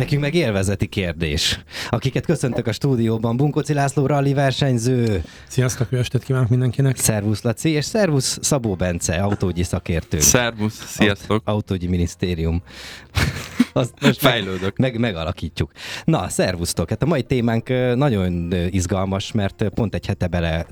[0.00, 1.60] Nekünk meg élvezeti kérdés.
[1.88, 5.24] Akiket köszöntök a stúdióban, Bunkoci László rally versenyző.
[5.48, 6.96] Sziasztok, jó estét kívánok mindenkinek.
[6.96, 10.20] Szervusz Laci, és szervusz Szabó Bence, autógyi szakértő.
[10.20, 11.30] Szervusz, sziasztok.
[11.30, 12.62] Aut- autógyi minisztérium.
[13.72, 14.76] Azt most Fejlődök.
[14.76, 15.70] Meg, megalakítjuk.
[16.04, 16.88] Na, szervusztok.
[16.88, 20.66] Hát a mai témánk nagyon izgalmas, mert pont egy hete bele,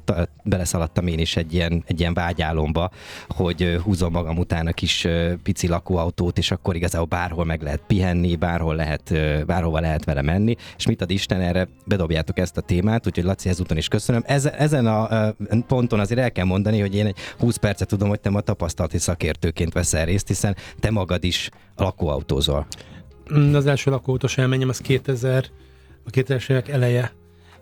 [0.44, 2.90] beleszaladtam én is egy ilyen, egy ilyen vágyálomba,
[3.28, 5.06] hogy húzom magam után a kis
[5.42, 9.14] pici lakóautót, és akkor igazából bárhol meg lehet pihenni, bárhol lehet,
[9.46, 13.48] bárhova lehet vele menni, és mit ad Isten, erre bedobjátok ezt a témát, úgyhogy Laci
[13.48, 14.22] ezúton is köszönöm.
[14.58, 15.34] Ezen a
[15.66, 18.98] ponton azért el kell mondani, hogy én egy 20 percet tudom, hogy te ma tapasztalati
[18.98, 22.66] szakértőként veszel részt, hiszen te magad is lakóautózol.
[23.34, 25.44] Mm, az első lakóautós élményem az 2000,
[26.04, 27.12] a 2000 évek eleje,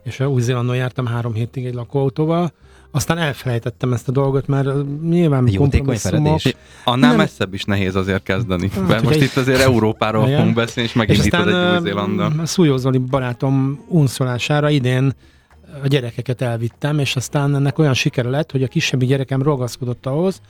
[0.02, 2.52] és a Új-Zélandon jártam három hétig egy lakóautóval,
[2.90, 4.68] aztán elfelejtettem ezt a dolgot, mert
[5.02, 6.40] nyilván kompromisszumok...
[6.84, 7.18] Annál nem...
[7.18, 8.70] messzebb is nehéz azért kezdeni.
[8.74, 9.22] Hát, mert most egy...
[9.22, 12.46] itt azért Európáról fogunk beszélni, és megindítod egy Új-Zélandon.
[12.46, 15.12] Szújó Zoli barátom unszolására idén
[15.82, 20.40] a gyerekeket elvittem, és aztán ennek olyan sikere lett, hogy a kisebbi gyerekem ragaszkodott ahhoz,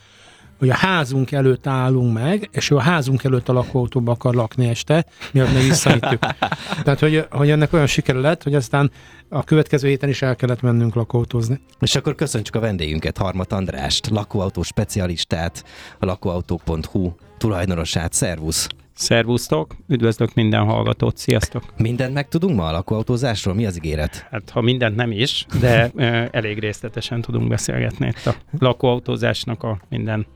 [0.58, 4.68] hogy a házunk előtt állunk meg, és ő a házunk előtt a lakóautóba akar lakni
[4.68, 6.18] este, miatt meg visszavittük.
[6.84, 8.90] Tehát, hogy, hogy ennek olyan sikere lett, hogy aztán
[9.28, 11.60] a következő héten is el kellett mennünk lakóautózni.
[11.80, 15.64] És akkor köszönjük a vendégünket, Harmat Andrást, lakóautó specialistát,
[15.98, 18.12] a lakóautók.hu tulajdonosát.
[18.12, 18.68] Szervusz!
[18.98, 21.62] Szervusztok, üdvözlök minden hallgatót, sziasztok!
[21.76, 23.54] Mindent meg tudunk ma a lakóautózásról?
[23.54, 24.26] Mi az ígéret?
[24.30, 25.90] Hát ha mindent nem is, de
[26.30, 30.26] elég részletesen tudunk beszélgetni itt a lakóautózásnak a minden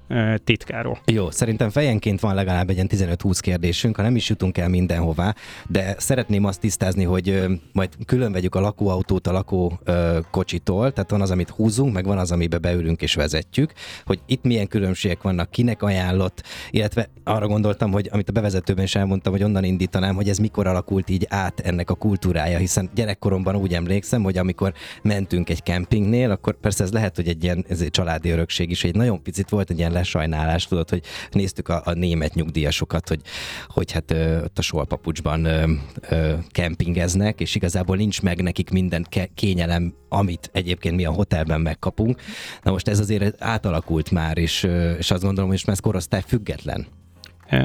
[0.44, 0.98] titkáról.
[1.05, 5.34] Jó, szerintem fejenként van legalább egy ilyen 15-20 kérdésünk, ha nem is jutunk el mindenhová,
[5.69, 11.31] de szeretném azt tisztázni, hogy majd külön vegyük a lakóautót a lakókocsitól, tehát van az,
[11.31, 13.72] amit húzunk, meg van az, amibe beülünk és vezetjük,
[14.04, 18.94] hogy itt milyen különbségek vannak, kinek ajánlott, illetve arra gondoltam, hogy amit a bevezetőben is
[18.94, 23.56] elmondtam, hogy onnan indítanám, hogy ez mikor alakult így át ennek a kultúrája, hiszen gyerekkoromban
[23.56, 24.72] úgy emlékszem, hogy amikor
[25.03, 28.84] mentünk egy kempingnél, akkor persze ez lehet, hogy egy ilyen ez egy családi örökség is,
[28.84, 33.21] egy nagyon picit volt egy ilyen lesajnálás, tudod, hogy néztük a, a német nyugdíjasokat, hogy,
[33.69, 35.72] hogy hát ö, ott a solpapucsban ö,
[36.09, 41.61] ö, kempingeznek, és igazából nincs meg nekik minden ke- kényelem, amit egyébként mi a hotelben
[41.61, 42.21] megkapunk.
[42.62, 44.69] Na most ez azért átalakult már, és,
[44.99, 46.87] és azt gondolom, hogy ez korosztály független.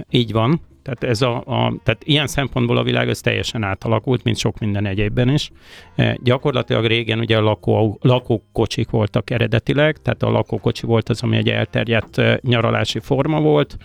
[0.10, 0.62] Így van.
[0.86, 4.86] Tehát, ez a, a, tehát ilyen szempontból a világ az teljesen átalakult, mint sok minden
[4.86, 5.52] egyébben is.
[5.96, 11.38] E, gyakorlatilag régen ugye a lakó, lakókocsik voltak eredetileg, tehát a lakókocsi volt az, ami
[11.38, 13.78] egy elterjedt e, nyaralási forma volt.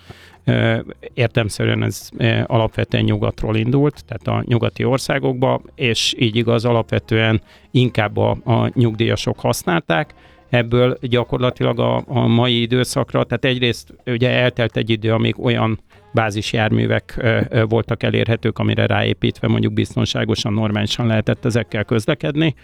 [0.45, 0.85] E,
[1.15, 7.41] értemszerűen ez e, alapvetően nyugatról indult, tehát a nyugati országokba, és így igaz, alapvetően
[7.71, 10.15] inkább a, a nyugdíjasok használták,
[10.49, 15.79] ebből gyakorlatilag a, a mai időszakra, tehát egyrészt ugye eltelt egy idő, amíg olyan
[16.13, 17.25] bázisjárművek
[17.69, 22.55] voltak elérhetők, amire ráépítve mondjuk biztonságosan, normálisan lehetett ezekkel közlekedni.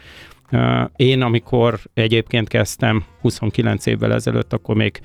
[0.96, 5.00] Én, amikor egyébként kezdtem 29 évvel ezelőtt, akkor még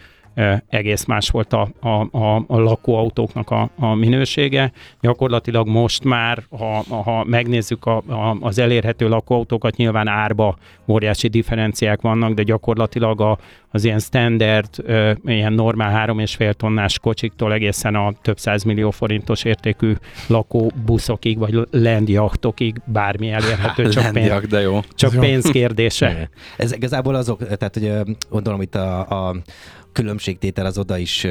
[0.68, 4.72] egész más volt a, a, a, a lakóautóknak a, a minősége.
[5.02, 12.02] Gyakorlatilag most már, ha, ha megnézzük a, a, az elérhető lakóautókat, nyilván árba óriási differenciák
[12.02, 13.38] vannak, de gyakorlatilag a,
[13.72, 14.70] az ilyen standard,
[15.26, 19.94] ilyen normál három és fél tonnás kocsiktól egészen a több millió forintos értékű
[20.28, 24.80] lakóbuszokig, vagy landjachtokig bármi elérhető, csak, pénz, de jó.
[24.96, 26.30] csak pénz kérdése.
[26.58, 29.36] Ez igazából azok, tehát hogy gondolom itt a, a
[29.92, 31.28] különbségtétel az oda is,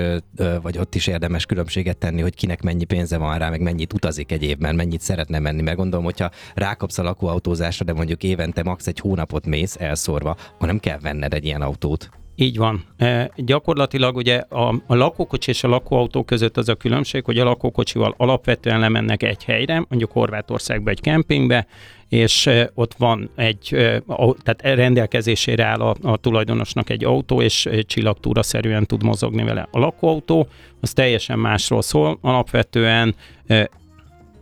[0.62, 4.32] vagy ott is érdemes különbséget tenni, hogy kinek mennyi pénze van rá, meg mennyit utazik
[4.32, 8.86] egy évben, mennyit szeretne menni, mert gondolom, hogyha rákapsz a lakóautózásra, de mondjuk évente max.
[8.86, 12.10] egy hónapot mész elszórva, akkor nem kell venned egy ilyen autót.
[12.34, 12.84] Így van.
[12.96, 17.44] E, gyakorlatilag ugye a, a lakókocsi és a lakóautó között az a különbség, hogy a
[17.44, 21.66] lakókocsival alapvetően lemennek egy helyre, mondjuk Horvátországba egy kempingbe,
[22.10, 24.02] és e, ott van egy, e,
[24.42, 29.68] tehát rendelkezésére áll a, a tulajdonosnak egy autó, és csillagtúra szerűen tud mozogni vele.
[29.70, 30.48] A lakóautó
[30.80, 33.14] az teljesen másról szól, alapvetően
[33.46, 33.70] e,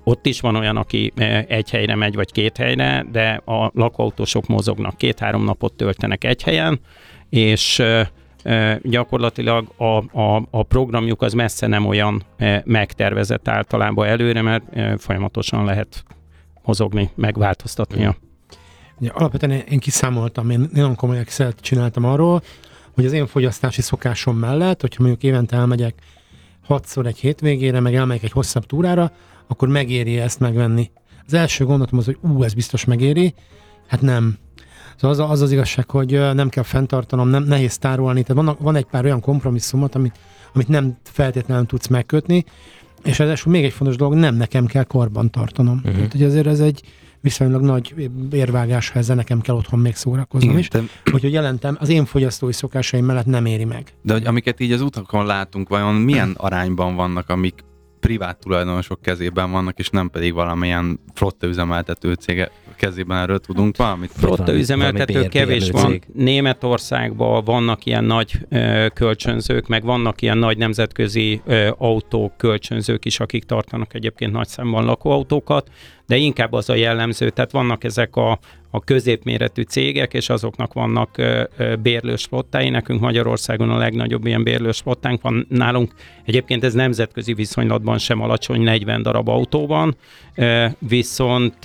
[0.04, 1.12] ott is van olyan, aki
[1.48, 6.80] egy helyre megy, vagy két helyre, de a lakóautósok mozognak, két-három napot töltenek egy helyen,
[7.30, 7.82] és
[8.82, 12.22] gyakorlatilag a, a, a programjuk az messze nem olyan
[12.64, 14.62] megtervezett általában előre, mert
[15.00, 16.04] folyamatosan lehet
[16.68, 18.16] mozogni, megváltoztatni a
[19.00, 22.42] Ugye, alapvetően én kiszámoltam, én nagyon komoly excel csináltam arról,
[22.94, 25.94] hogy az én fogyasztási szokásom mellett, hogyha mondjuk évente elmegyek
[26.64, 29.12] hatszor egy hétvégére, meg elmegyek egy hosszabb túrára,
[29.46, 30.90] akkor megéri ezt megvenni.
[31.26, 33.34] Az első gondolatom az, hogy ú, ez biztos megéri,
[33.86, 34.38] hát nem.
[34.96, 38.76] Szóval az, az az igazság, hogy nem kell fenntartanom, nem nehéz tárolni, tehát van, van
[38.76, 40.18] egy pár olyan kompromisszumot, amit,
[40.54, 42.44] amit nem feltétlenül tudsz megkötni,
[43.04, 45.76] és ez még egy fontos dolog, nem nekem kell karban tartanom.
[45.76, 45.94] Uh-huh.
[45.94, 46.82] Tehát, hogy azért ez egy
[47.20, 50.68] viszonylag nagy érvágás, ha ezzel nekem kell otthon még szórakoznom Igen, is.
[50.68, 50.82] Te...
[51.12, 53.92] Úgyhogy jelentem, az én fogyasztói szokásaim mellett nem éri meg.
[54.02, 57.64] De hogy amiket így az utakon látunk, vajon milyen arányban vannak, amik
[58.08, 64.10] privát tulajdonosok kezében vannak, és nem pedig valamilyen flotta üzemeltető cége kezében erről tudunk valamit?
[64.12, 66.00] Flotta üzemeltető kevés van.
[66.12, 73.20] Németországban vannak ilyen nagy ö, kölcsönzők, meg vannak ilyen nagy nemzetközi ö, autók kölcsönzők is,
[73.20, 75.70] akik tartanak egyébként nagy számban lakóautókat,
[76.06, 78.38] de inkább az a jellemző, tehát vannak ezek a,
[78.70, 81.22] a középméretű cégek, és azoknak vannak
[81.82, 82.68] bérlős flottái.
[82.68, 85.46] Nekünk Magyarországon a legnagyobb ilyen bérlős flottánk van.
[85.48, 85.92] Nálunk
[86.24, 89.96] egyébként ez nemzetközi viszonylatban sem alacsony, 40 darab autó van,
[90.34, 91.58] ö, viszont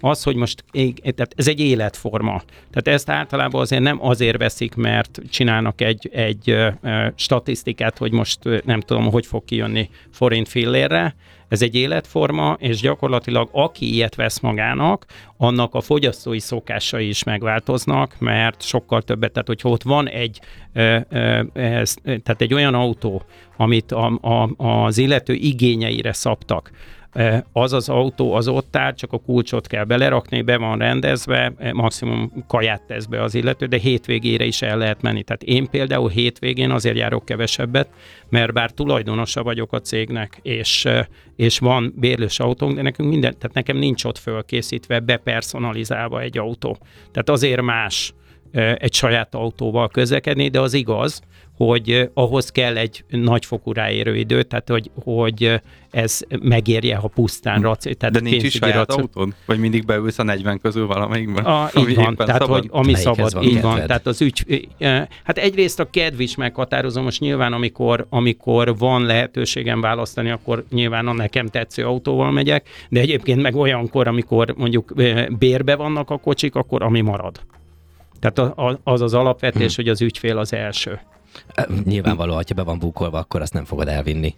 [0.00, 0.64] az, hogy most
[1.00, 2.42] tehát ez egy életforma.
[2.70, 6.56] Tehát ezt általában azért nem azért veszik, mert csinálnak egy, egy
[7.14, 11.14] statisztikát, hogy most nem tudom, hogy fog kijönni forint fillérre,
[11.52, 15.04] ez egy életforma, és gyakorlatilag aki ilyet vesz magának,
[15.36, 20.40] annak a fogyasztói szokásai is megváltoznak, mert sokkal többet, tehát hogyha ott van egy,
[22.02, 23.22] tehát egy olyan autó,
[23.56, 26.70] amit a, a, az illető igényeire szabtak,
[27.52, 32.44] az az autó az ott áll, csak a kulcsot kell belerakni, be van rendezve, maximum
[32.46, 35.22] kaját tesz be az illető, de hétvégére is el lehet menni.
[35.22, 37.88] Tehát én például hétvégén azért járok kevesebbet,
[38.28, 40.88] mert bár tulajdonosa vagyok a cégnek, és,
[41.36, 46.76] és van bérlős autónk, de nekünk minden, tehát nekem nincs ott fölkészítve, bepersonalizálva egy autó.
[47.10, 48.14] Tehát azért más
[48.74, 51.22] egy saját autóval közlekedni, de az igaz,
[51.66, 55.60] hogy ahhoz kell egy nagyfokú ráérő idő, tehát hogy, hogy
[55.90, 57.62] ez megérje, ha pusztán hm.
[57.62, 59.00] raci, tehát De nincs is saját raci...
[59.00, 59.34] autód?
[59.46, 61.44] Vagy mindig beülsz a 40 közül valamelyikben?
[61.54, 62.58] A, így van, tehát szabad?
[62.58, 63.72] hogy ami Melyik szabad, van így kedved?
[63.72, 63.86] van.
[63.86, 64.68] Tehát az ügy,
[65.24, 71.06] hát egyrészt a kedv is meghatározom, most nyilván amikor, amikor van lehetőségem választani, akkor nyilván
[71.06, 74.92] a nekem tetsző autóval megyek, de egyébként meg olyankor, amikor mondjuk
[75.38, 77.40] bérbe vannak a kocsik, akkor ami marad.
[78.20, 79.84] Tehát az az alapvetés, hmm.
[79.84, 81.00] hogy az ügyfél az első.
[81.84, 84.34] Nyilvánvaló, ha be van bukolva, akkor azt nem fogod elvinni.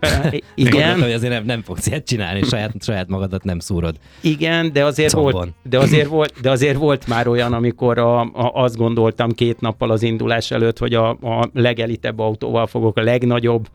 [0.54, 0.70] Igen.
[0.70, 3.96] Gondoltam, hogy azért nem, nem fogsz ilyet csinálni, saját, saját magadat nem szúrod.
[4.20, 8.52] Igen, de azért, volt, de, azért volt, de azért volt már olyan, amikor a, a,
[8.54, 13.68] azt gondoltam két nappal az indulás előtt, hogy a, a legelitebb autóval fogok a legnagyobb,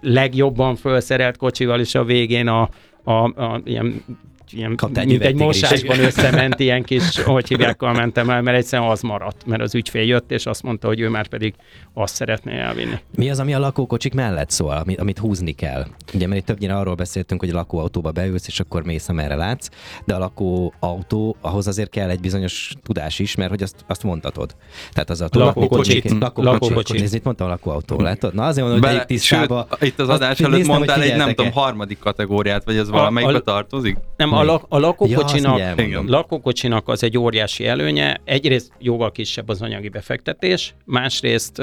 [0.00, 2.68] legjobban felszerelt kocsival, és a végén a,
[3.04, 4.04] a, a ilyen
[4.52, 6.04] ilyen, Kaptál mint egy mosásban is.
[6.04, 10.30] összement, ilyen kis, hogy hívják, mentem el, mert egyszerűen az maradt, mert az ügyfél jött,
[10.30, 11.54] és azt mondta, hogy ő már pedig
[11.94, 12.94] azt szeretné elvinni.
[13.16, 15.86] Mi az, ami a lakókocsik mellett szól, amit, amit húzni kell?
[16.14, 19.68] Ugye, mert itt többnyire arról beszéltünk, hogy a lakóautóba beülsz, és akkor mész, amerre látsz,
[20.04, 24.56] de a lakóautó, ahhoz azért kell egy bizonyos tudás is, mert hogy azt, azt mondhatod.
[24.92, 27.00] Tehát az a lakókocsik, lakókocsik, lakókocsik.
[27.00, 28.34] Nézd, mit mondtam a lakóautó, látod?
[28.34, 29.66] Na azért mondom, hogy Be, tisztába.
[29.70, 33.96] Sőt, itt az adás előtt mondtál egy, nem tudom, harmadik kategóriát, vagy ez valamelyikbe tartozik?
[34.16, 38.20] Nem, a, lak, a lakókocsinak, ja, lakókocsinak az egy óriási előnye.
[38.24, 41.62] Egyrészt jóval kisebb az anyagi befektetés, másrészt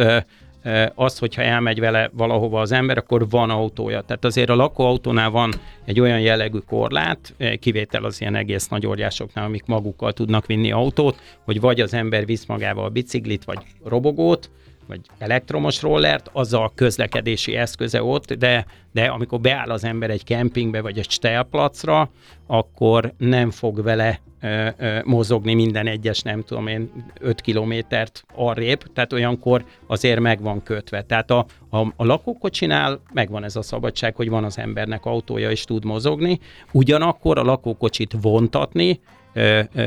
[0.95, 4.02] az, hogyha elmegy vele valahova az ember, akkor van autója.
[4.02, 5.54] Tehát azért a lakóautónál van
[5.86, 11.19] egy olyan jellegű korlát, kivétel az ilyen egész nagy óriásoknál, amik magukkal tudnak vinni autót,
[11.45, 14.50] hogy vagy az ember visz magával a biciklit, vagy robogót,
[14.90, 20.24] vagy elektromos rollert, az a közlekedési eszköze ott, de, de amikor beáll az ember egy
[20.24, 22.10] kempingbe vagy egy stelplacra,
[22.48, 28.84] akkor nem fog vele ö, ö, mozogni minden egyes, nem tudom én, 5 kilométert arrébb,
[28.94, 31.02] tehát olyankor azért meg van kötve.
[31.02, 35.64] Tehát a, a, a lakókocsinál megvan ez a szabadság, hogy van az embernek autója és
[35.64, 36.40] tud mozogni,
[36.72, 39.00] ugyanakkor a lakókocsit vontatni,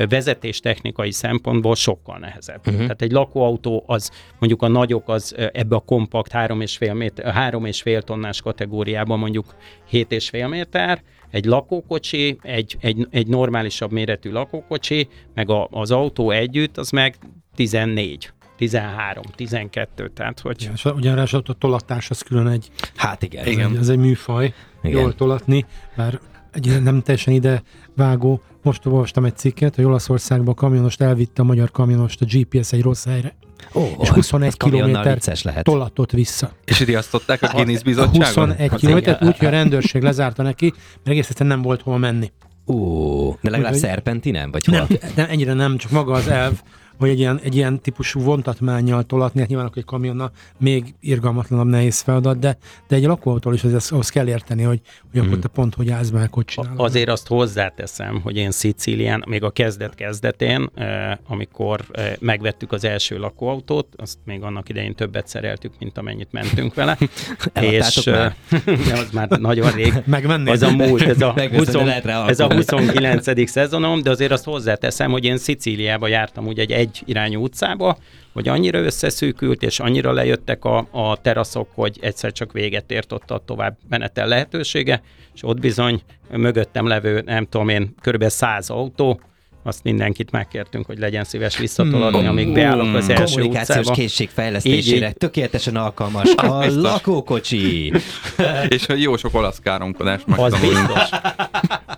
[0.08, 2.60] vezetés technikai szempontból sokkal nehezebb.
[2.66, 2.80] Uh-huh.
[2.80, 8.40] Tehát egy lakóautó az, mondjuk a nagyok az ebbe a kompakt 3,5 méter, 3,5 tonnás
[8.40, 9.54] kategóriában mondjuk
[9.92, 16.78] 7,5 méter, egy lakókocsi, egy, egy, egy normálisabb méretű lakókocsi, meg a, az autó együtt,
[16.78, 17.16] az meg
[17.54, 18.32] 14.
[18.56, 20.70] 13, 12, tehát hogy...
[20.82, 22.70] Ja, ugyanás a tolatás az külön egy...
[22.96, 23.44] Hát igen.
[23.44, 23.70] Ez, igen.
[23.70, 25.00] Egy, ez egy műfaj, igen.
[25.00, 26.20] jól tolatni, bár
[26.52, 27.62] egy nem teljesen ide
[27.96, 28.40] vágó.
[28.62, 32.82] Most olvastam egy cikket, hogy Olaszországban a kamionost elvitte a magyar kamionost a GPS egy
[32.82, 33.34] rossz helyre.
[33.72, 35.18] Oh, és 21 kilométer
[35.62, 36.52] tolatott vissza.
[36.64, 38.46] És riasztották a Guinness bizottságon?
[38.48, 42.32] 21 kilométer, úgy, hogy a rendőrség lezárta neki, mert egész egyszerűen nem volt hova menni.
[42.66, 44.76] Ó, de legalább Úgyhogy- szerpentinen, vagy hol?
[44.76, 46.62] Nem, nem, ennyire nem, csak maga az elv,
[47.02, 51.66] hogy egy ilyen, egy ilyen típusú vontatmányjal tolatni, hát nyilván akkor egy kamionnal még irgalmatlanabb
[51.66, 52.56] nehéz feladat, de,
[52.88, 54.80] de egy lakóautól is azért ahhoz kell érteni, hogy,
[55.10, 55.40] hogy akkor Mhm.
[55.40, 56.80] te pont hogy állsz be, hogy csinálod.
[56.80, 63.18] Azért azt hozzáteszem, hogy én Szicílián, még a kezdet-kezdetén, eh, amikor eh, megvettük az első
[63.18, 66.98] lakóautót, azt még annak idején többet szereltük, mint amennyit mentünk vele.
[67.52, 68.36] Eladtátok már?
[69.00, 69.92] az már nagyon rég.
[70.06, 70.48] Megvennéd?
[70.48, 72.64] Az a múlt, ez a, Megveszed, 20, de lehet rá ez a alkudni.
[72.64, 73.50] 29.
[73.50, 77.96] szezonom, de azért azt hozzáteszem, hogy én Szicíliába jártam úgy egy egy irányú utcába,
[78.32, 83.30] hogy annyira összeszűkült, és annyira lejöttek a, a teraszok, hogy egyszer csak véget ért ott
[83.30, 85.02] a tovább menetel lehetősége,
[85.34, 88.28] és ott bizony mögöttem levő, nem tudom én, kb.
[88.28, 89.20] 100 autó,
[89.64, 93.96] azt mindenkit megkértünk, hogy legyen szíves visszatoladni, amíg beállok az első Kommunikációs utcába.
[93.98, 96.82] készség fejlesztésére Így, tökéletesen alkalmas a Biztos.
[96.82, 97.92] lakókocsi.
[98.68, 101.08] És hogy jó sok olasz káromkodást Az biztos.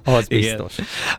[0.04, 0.74] Az biztos.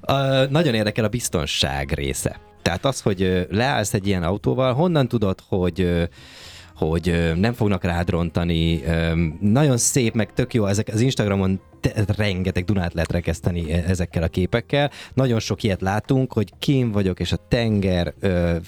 [0.08, 2.40] Uh, nagyon érdekel a biztonság része.
[2.66, 6.08] Tehát az, hogy leállsz egy ilyen autóval, honnan tudod, hogy
[6.76, 8.84] hogy nem fognak rád rontani.
[9.40, 14.24] Nagyon szép, meg tök jó, ezek az Instagramon te- rengeteg Dunát lehet rekeszteni e- ezekkel
[14.24, 14.92] a képekkel.
[15.14, 18.14] Nagyon sok ilyet látunk, hogy kim vagyok, és a tenger,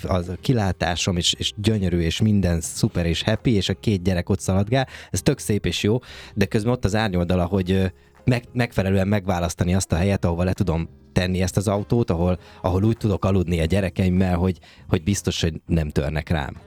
[0.03, 4.29] az a kilátásom, és, és gyönyörű, és minden szuper és happy, és a két gyerek
[4.29, 4.87] ott szaladgál.
[5.11, 5.99] Ez tök szép és jó,
[6.33, 7.91] de közben ott az árnyoldala, hogy
[8.23, 12.83] meg, megfelelően megválasztani azt a helyet, ahova le tudom tenni ezt az autót, ahol, ahol
[12.83, 14.57] úgy tudok aludni a gyerekeimmel, hogy,
[14.89, 16.57] hogy biztos, hogy nem törnek rám.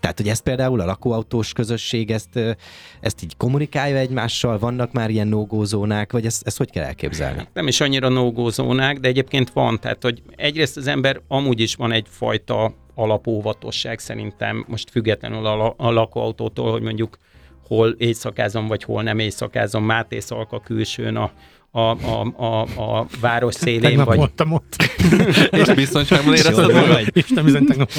[0.00, 2.56] Tehát, hogy ezt például a lakóautós közösség ezt,
[3.00, 7.48] ezt így kommunikálja egymással, vannak már ilyen no-go-zónák, vagy ezt, ezt hogy kell elképzelni?
[7.52, 9.80] nem is annyira no zónák, de egyébként van.
[9.80, 15.90] Tehát, hogy egyrészt az ember amúgy is van egyfajta alapóvatosság szerintem, most függetlenül a, a
[15.90, 17.18] lakóautótól, hogy mondjuk
[17.66, 21.32] hol éjszakázom, vagy hol nem éjszakázom, Máté Szalka külsőn a,
[21.76, 24.76] a, a, a, a város szélén, Tegnap vagy voltam ott.
[25.60, 26.88] És biztonságban érezted magad?
[26.88, 27.10] vagy?
[27.12, 27.90] Isten bizony tegnap.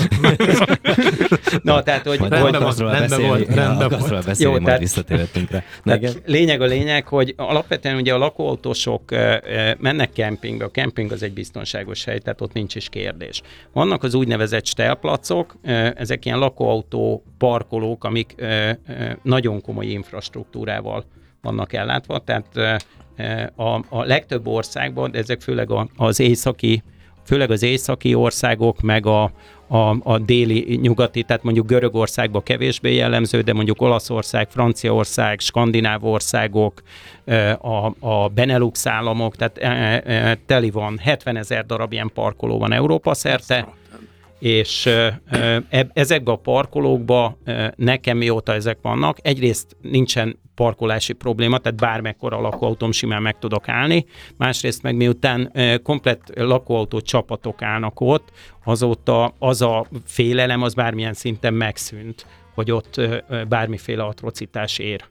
[1.62, 4.26] Na, tehát, hogy, hogy Rendben van, akaszról rendben beszélni, volt, rendben volt.
[4.26, 5.64] beszélni, Jó, majd tehát- visszatérhetünk rá.
[5.84, 9.12] Na, lényeg a lényeg, hogy alapvetően ugye a lakóautósok
[9.78, 13.42] mennek kempingbe, a kemping az egy biztonságos hely, tehát ott nincs is kérdés.
[13.74, 15.56] Vannak az úgynevezett stelplacok,
[15.96, 18.36] ezek ilyen lakóautó parkolók, amik
[19.22, 21.06] nagyon komoly infrastruktúrával
[21.42, 22.46] vannak ellátva, tehát
[23.56, 26.84] a, a legtöbb országban, de ezek főleg az északi
[27.26, 29.32] főleg az északi országok, meg a,
[29.68, 36.82] a, a déli, nyugati, tehát mondjuk Görögországban kevésbé jellemző, de mondjuk Olaszország, Franciaország, Skandináv országok,
[37.24, 42.74] ö, a, a Benelux államok, tehát ö, teli van, 70 ezer darab ilyen parkoló van
[42.74, 43.68] Európa szerte,
[44.46, 44.90] és
[45.94, 47.38] ezekbe a parkolókba
[47.76, 54.06] nekem mióta ezek vannak, egyrészt nincsen parkolási probléma, tehát bármekkora lakóautóm simán meg tudok állni,
[54.38, 55.52] másrészt meg miután
[55.84, 58.32] komplett lakóautó csapatok állnak ott,
[58.64, 63.02] azóta az a félelem az bármilyen szinten megszűnt, hogy ott
[63.48, 65.04] bármiféle atrocitás ér.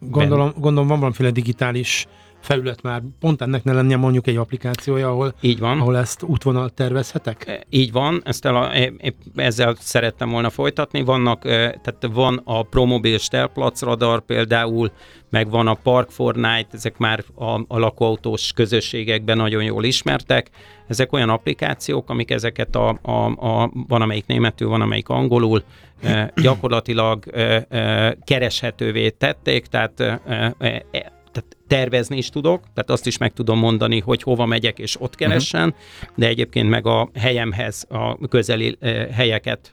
[0.00, 2.06] Gondolom, gondolom van valamiféle digitális
[2.40, 5.80] felület már, pont ennek ne lennie mondjuk egy applikációja, ahol, Így van.
[5.80, 7.46] ahol ezt útvonal tervezhetek?
[7.46, 11.02] E, Így van, ezt el a, e- épp ezzel szerettem volna folytatni.
[11.02, 11.50] Vannak, e,
[11.82, 14.90] tehát van a Promobil Stelplac radar például,
[15.30, 20.50] meg van a Park for Night, ezek már a, a lakóautós közösségekben nagyon jól ismertek.
[20.86, 25.62] Ezek olyan applikációk, amik ezeket a, a, a van amelyik németül, van amelyik angolul,
[26.02, 30.54] e, gyakorlatilag e, e, kereshetővé tették, tehát e, e,
[30.90, 35.00] e, tehát tervezni is tudok, tehát azt is meg tudom mondani, hogy hova megyek és
[35.00, 36.16] ott keressen, uh-huh.
[36.16, 38.78] de egyébként meg a helyemhez a közeli
[39.12, 39.72] helyeket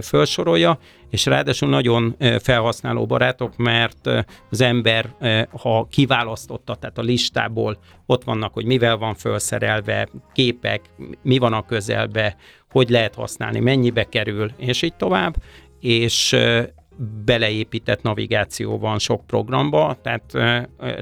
[0.00, 0.78] felsorolja,
[1.10, 4.10] és ráadásul nagyon felhasználó barátok, mert
[4.50, 5.14] az ember,
[5.50, 10.80] ha kiválasztotta, tehát a listából ott vannak, hogy mivel van felszerelve, képek,
[11.22, 12.36] mi van a közelbe,
[12.70, 15.34] hogy lehet használni, mennyibe kerül, és így tovább,
[15.80, 16.36] és
[17.24, 20.32] beleépített navigáció van sok programba, tehát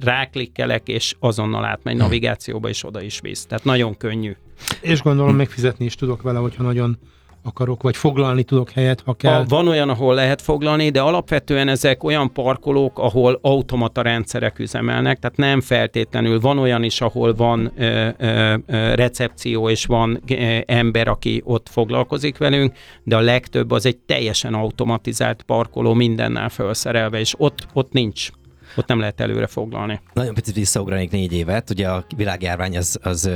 [0.04, 3.46] ráklikkelek, és azonnal átmegy navigációba, és oda is visz.
[3.46, 4.36] Tehát nagyon könnyű.
[4.80, 6.98] És gondolom még fizetni is tudok vele, hogyha nagyon
[7.44, 9.40] akarok, vagy foglalni tudok helyet, ha kell.
[9.40, 15.18] A, van olyan, ahol lehet foglalni, de alapvetően ezek olyan parkolók, ahol automata rendszerek üzemelnek,
[15.18, 16.40] tehát nem feltétlenül.
[16.40, 18.54] Van olyan is, ahol van ö, ö,
[18.94, 22.72] recepció, és van ö, ember, aki ott foglalkozik velünk,
[23.04, 28.30] de a legtöbb az egy teljesen automatizált parkoló, mindennel felszerelve, és ott, ott nincs
[28.76, 30.00] ott nem lehet előre foglalni.
[30.12, 31.70] Nagyon picit visszaugranék négy évet.
[31.70, 33.30] Ugye a világjárvány az, az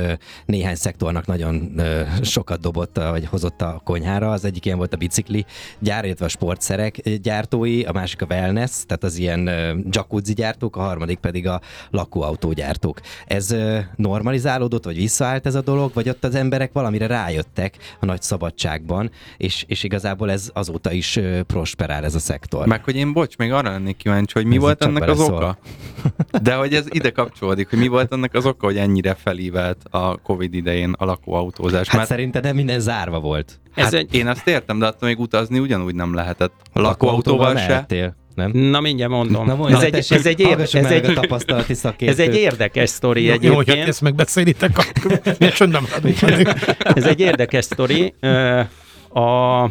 [0.45, 1.81] néhány szektornak nagyon
[2.21, 4.31] sokat dobott, vagy hozott a konyhára.
[4.31, 5.45] Az egyik ilyen volt a bicikli
[5.79, 9.49] gyár, illetve a sportszerek gyártói, a másik a wellness, tehát az ilyen
[9.91, 12.99] jacuzzi gyártók, a harmadik pedig a lakóautógyártók.
[13.25, 13.55] Ez
[13.95, 19.11] normalizálódott, vagy visszaállt ez a dolog, vagy ott az emberek valamire rájöttek a nagy szabadságban,
[19.37, 22.67] és, és igazából ez azóta is prosperál ez a szektor.
[22.67, 25.57] Meg hogy én, bocs, még arra lennék kíváncsi, hogy mi ez volt ennek az oka?
[26.41, 30.17] De hogy ez ide kapcsolódik, hogy mi volt ennek az oka, hogy ennyire felívelt a
[30.17, 31.87] Covid idején a lakóautózás?
[31.87, 32.09] Hát Mert...
[32.09, 33.59] szerintem nem minden zárva volt.
[33.75, 34.13] Hát ez egy...
[34.13, 36.53] Én azt értem, de attól még utazni ugyanúgy nem lehetett.
[36.73, 37.67] A lakóautóval se.
[37.67, 38.51] Mehettél nem?
[38.51, 39.45] Na mindjárt mondom.
[39.45, 41.75] Na, mondja, ez, egy, ez, egy ér, ez, egy, a tapasztalati
[42.07, 43.67] ez egy érdekes sztori jó, egyébként.
[43.67, 45.87] Jó, hogy ezt megbeszélitek, akkor nem
[46.77, 48.13] Ez egy érdekes sztori.
[49.13, 49.69] A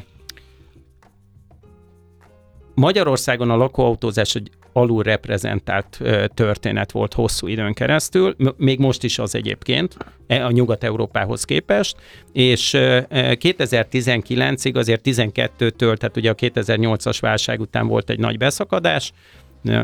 [2.74, 4.36] Magyarországon a lakóautózás
[4.76, 6.00] alulreprezentált
[6.34, 11.96] történet volt hosszú időn keresztül, még most is az egyébként, e, a Nyugat-Európához képest,
[12.32, 19.12] és 2019-ig azért 12-től, tehát ugye a 2008-as válság után volt egy nagy beszakadás,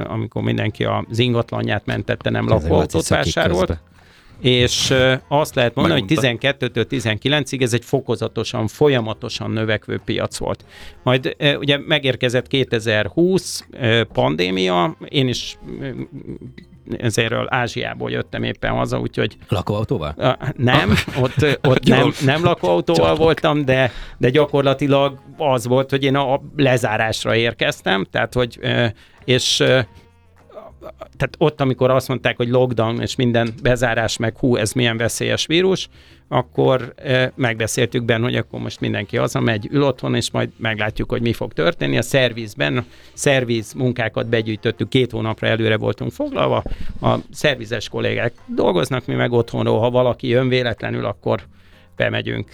[0.04, 3.66] amikor mindenki az ingatlanját mentette, nem lakóautót vásárolt.
[3.66, 3.91] Közbe
[4.42, 4.94] és
[5.28, 10.64] azt lehet mondani, hogy 12-től 19-ig ez egy fokozatosan, folyamatosan növekvő piac volt.
[11.02, 13.66] Majd ugye megérkezett 2020
[14.12, 15.58] pandémia, én is
[16.98, 19.36] ezerről Ázsiából jöttem éppen haza, úgyhogy...
[19.48, 20.36] Lakóautóval?
[20.56, 23.18] Nem, ott, ott nem, nem lakóautóval Csapok.
[23.18, 28.58] voltam, de, de gyakorlatilag az volt, hogy én a lezárásra érkeztem, tehát hogy
[29.24, 29.62] és
[30.90, 35.46] tehát ott, amikor azt mondták, hogy lockdown és minden bezárás, meg hú, ez milyen veszélyes
[35.46, 35.88] vírus,
[36.28, 41.22] akkor e, megbeszéltük benne, hogy akkor most mindenki hazamegy, ül otthon, és majd meglátjuk, hogy
[41.22, 41.98] mi fog történni.
[41.98, 46.62] A szervizben, szerviz munkákat begyűjtöttük, két hónapra előre voltunk foglalva,
[47.00, 51.42] a szervizes kollégák dolgoznak, mi meg otthonról, ha valaki jön véletlenül, akkor
[51.96, 52.50] bemegyünk.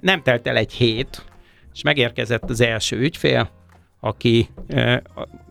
[0.00, 1.24] Nem telt el egy hét,
[1.74, 3.50] és megérkezett az első ügyfél,
[4.06, 5.02] aki e,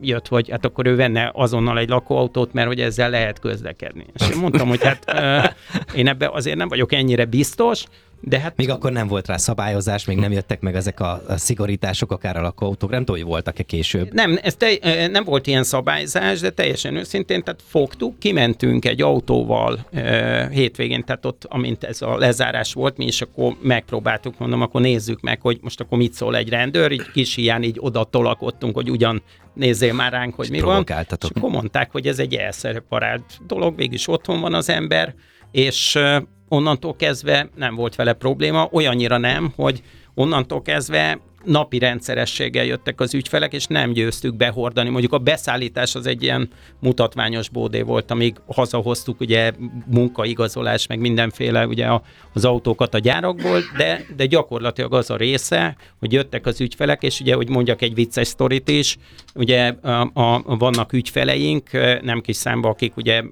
[0.01, 4.05] jött, hogy hát akkor ő venne azonnal egy lakóautót, mert hogy ezzel lehet közlekedni.
[4.13, 5.55] És én mondtam, hogy hát e,
[5.95, 7.85] én ebbe azért nem vagyok ennyire biztos,
[8.27, 8.58] de hát...
[8.58, 12.38] Még akkor nem volt rá szabályozás, még nem jöttek meg ezek a, a szigorítások akár
[12.38, 14.13] a lakóautók, nem tudom, hogy voltak-e később.
[14.13, 19.86] Nem, ez te, nem volt ilyen szabályzás, de teljesen őszintén, tehát fogtuk, kimentünk egy autóval
[19.91, 24.82] e, hétvégén, tehát ott, amint ez a lezárás volt, mi is akkor megpróbáltuk, mondom, akkor
[24.82, 28.76] nézzük meg, hogy most akkor mit szól egy rendőr, így kis hiány így oda tolakodtunk,
[28.76, 29.21] hogy ugyan
[29.54, 30.84] nézzél már ránk, hogy mi van.
[30.88, 35.15] És akkor mondták, hogy ez egy elszereparált dolog, végig otthon van az ember,
[35.52, 35.99] és
[36.47, 43.13] onnantól kezdve nem volt vele probléma, olyannyira nem, hogy onnantól kezdve napi rendszerességgel jöttek az
[43.13, 44.89] ügyfelek, és nem győztük behordani.
[44.89, 49.51] Mondjuk a beszállítás az egy ilyen mutatványos bódé volt, amíg hazahoztuk ugye
[49.86, 51.88] munkaigazolás, meg mindenféle ugye
[52.34, 57.19] az autókat a gyárakból, de, de gyakorlatilag az a része, hogy jöttek az ügyfelek, és
[57.19, 58.97] ugye, hogy mondjak egy vicces sztorit is,
[59.36, 61.69] ugye a, a, vannak ügyfeleink,
[62.01, 63.23] nem kis számba, akik ugye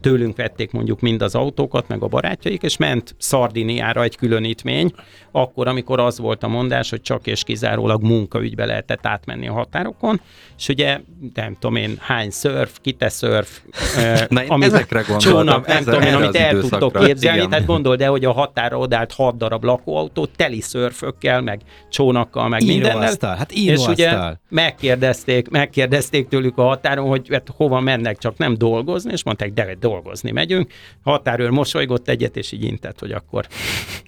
[0.00, 4.92] tőlünk vették mondjuk mind az autókat, meg a barátjaik, és ment Szardiniára egy különítmény,
[5.32, 10.20] akkor, amikor az volt a mondás, hogy csak és kizárólag munkaügybe lehetett átmenni a határokon,
[10.58, 11.00] és ugye
[11.34, 13.60] nem tudom én hány szörf, kite szörf,
[14.28, 17.50] Na, amit ezekre csónak, nem tudom én, amit el tudtok képzelni, igen.
[17.50, 22.64] tehát gondold el, hogy a határa odállt hat darab lakóautó teli szörfökkel, meg csónakkal, meg
[22.64, 23.14] mindennel.
[23.20, 24.12] Hát és ugye
[24.48, 29.76] megkérdezték, megkérdezték tőlük a határon, hogy hát hova mennek, csak nem dolgozni, és mondták, de
[29.80, 30.72] dolgozni megyünk.
[31.02, 33.46] Határőr mosolygott egyet, és így intett, hogy akkor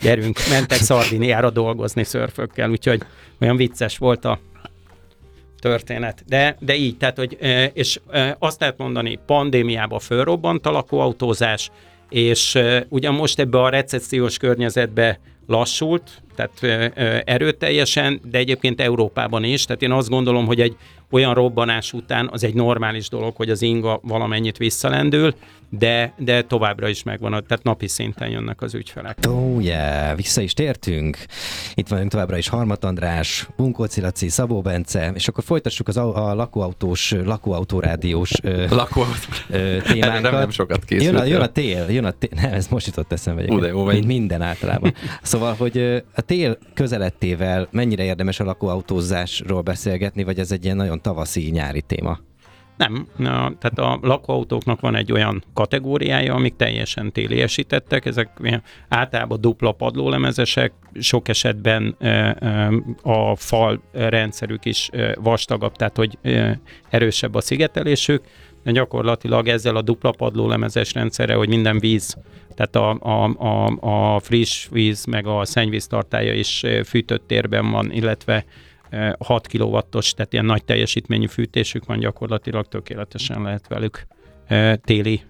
[0.01, 2.05] gyerünk, mentek Szardiniára dolgozni
[2.37, 3.03] szörfökkel, úgyhogy
[3.40, 4.38] olyan vicces volt a
[5.61, 6.22] történet.
[6.27, 7.38] De, de így, tehát, hogy,
[7.72, 8.01] és
[8.38, 11.70] azt lehet mondani, pandémiában fölrobbant a lakóautózás,
[12.09, 16.62] és ugyan most ebbe a recessziós környezetbe lassult, tehát
[17.27, 19.64] erőteljesen, de egyébként Európában is.
[19.64, 20.77] Tehát én azt gondolom, hogy egy
[21.11, 25.35] olyan robbanás után az egy normális dolog, hogy az inga valamennyit visszalendül,
[25.70, 29.18] de, de továbbra is megvan, tehát napi szinten jönnek az ügyfelek.
[29.29, 31.18] Ó, oh, yeah, vissza is tértünk.
[31.75, 36.29] Itt vagyunk továbbra is Harmat András, Bunkóci Laci, Szabó Bence, és akkor folytassuk az a,
[36.29, 38.31] a lakóautós, lakóautórádiós
[38.70, 39.29] Lakóautó.
[39.49, 40.22] témánkat.
[40.22, 41.12] Nem, nem sokat készült.
[41.12, 43.44] Jön a, jön a tél, jön a tél, nem, ez most jutott eszembe.
[43.49, 44.94] Ú, de jó, mint minden általában.
[45.22, 51.51] Szóval, hogy tél közelettével mennyire érdemes a lakóautózásról beszélgetni, vagy ez egy ilyen nagyon tavaszi,
[51.51, 52.19] nyári téma?
[52.77, 53.07] Nem,
[53.59, 61.29] tehát a lakóautóknak van egy olyan kategóriája, amik teljesen téliesítettek, ezek általában dupla padlólemezesek, sok
[61.29, 61.97] esetben
[63.03, 66.19] a fal rendszerük is vastagabb, tehát hogy
[66.91, 68.25] erősebb a szigetelésük,
[68.67, 72.17] de gyakorlatilag ezzel a dupla padlólemezes rendszerre, hogy minden víz,
[72.55, 77.93] tehát a, a, a, a friss víz, meg a szennyvíz tartája is fűtött térben van,
[77.93, 78.45] illetve
[79.19, 84.07] 6 kW-os, tehát ilyen nagy teljesítményű fűtésük van, gyakorlatilag tökéletesen lehet velük
[84.85, 85.21] téli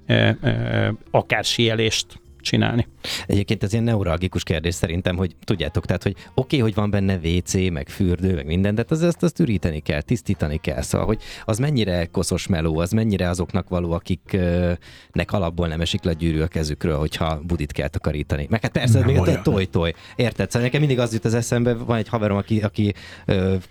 [1.11, 2.07] akár sielést
[2.47, 2.87] csinálni.
[3.27, 7.19] Egyébként ez ilyen neuralgikus kérdés szerintem, hogy tudjátok, tehát, hogy oké, okay, hogy van benne
[7.25, 10.83] WC, meg fürdő, meg minden, de az, ezt azt üríteni kell, tisztítani kell.
[10.83, 16.13] Szóval, hogy az mennyire koszos meló, az mennyire azoknak való, akiknek alapból nem esik le
[16.13, 18.47] gyűrű a kezükről, hogyha budit kell takarítani.
[18.51, 19.95] Meg hát persze, nem még a toj-toj.
[20.17, 20.51] Érted?
[20.51, 22.95] Szóval nekem mindig az jut az eszembe, van egy haverom, aki, aki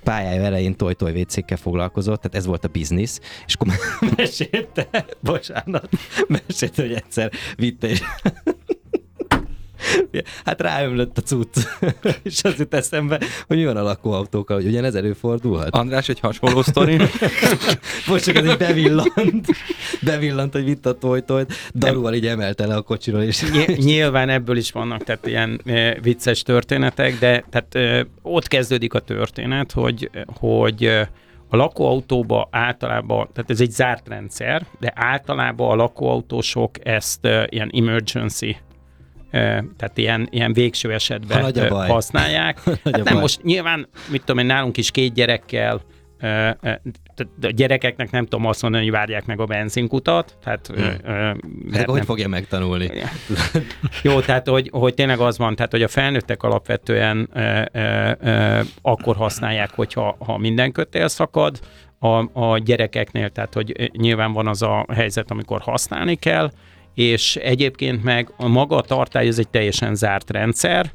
[0.04, 3.74] pályája elején toj-toj WC-kkel foglalkozott, tehát ez volt a biznisz, és akkor
[4.18, 5.90] mesélte, bocsánat,
[6.28, 8.02] mesélte, hogy egyszer vitte, és
[10.46, 11.58] Hát ráömlött a cucc,
[12.24, 15.76] és az jut eszembe, hogy mi van a lakóautókkal, hogy ugyanez előfordulhat.
[15.76, 16.98] András, egy hasonló sztori.
[18.08, 19.48] Most csak ez egy bevillant,
[20.02, 23.22] bevillant, hogy vitt a tojtojt, darúval így emelte le a kocsiról.
[23.22, 23.44] És
[23.76, 29.00] Nyilván ebből is vannak tehát ilyen e, vicces történetek, de tehát e, ott kezdődik a
[29.00, 31.08] történet, hogy, hogy
[31.50, 37.72] a lakóautóba általában, tehát ez egy zárt rendszer, de általában a lakóautósok ezt uh, ilyen
[37.74, 38.58] emergency
[39.78, 42.60] tehát ilyen, ilyen végső esetben ha használják.
[42.84, 45.82] hát nem, most nyilván, mit tudom én, nálunk is két gyerekkel,
[47.42, 50.38] a gyerekeknek nem tudom azt mondani, hogy várják meg a benzinkutat.
[50.44, 50.84] Tehát, hmm.
[50.84, 51.06] hát
[51.72, 51.86] nem...
[51.86, 52.90] hogy fogja megtanulni?
[54.04, 58.64] Jó, tehát hogy, hogy tényleg az van, tehát hogy a felnőttek alapvetően e, e, e,
[58.82, 61.60] akkor használják, hogyha ha minden kötél szakad,
[62.00, 66.52] a, a gyerekeknél, tehát hogy nyilván van az a helyzet, amikor használni kell,
[66.96, 70.92] és egyébként meg a maga a tartály ez egy teljesen zárt rendszer,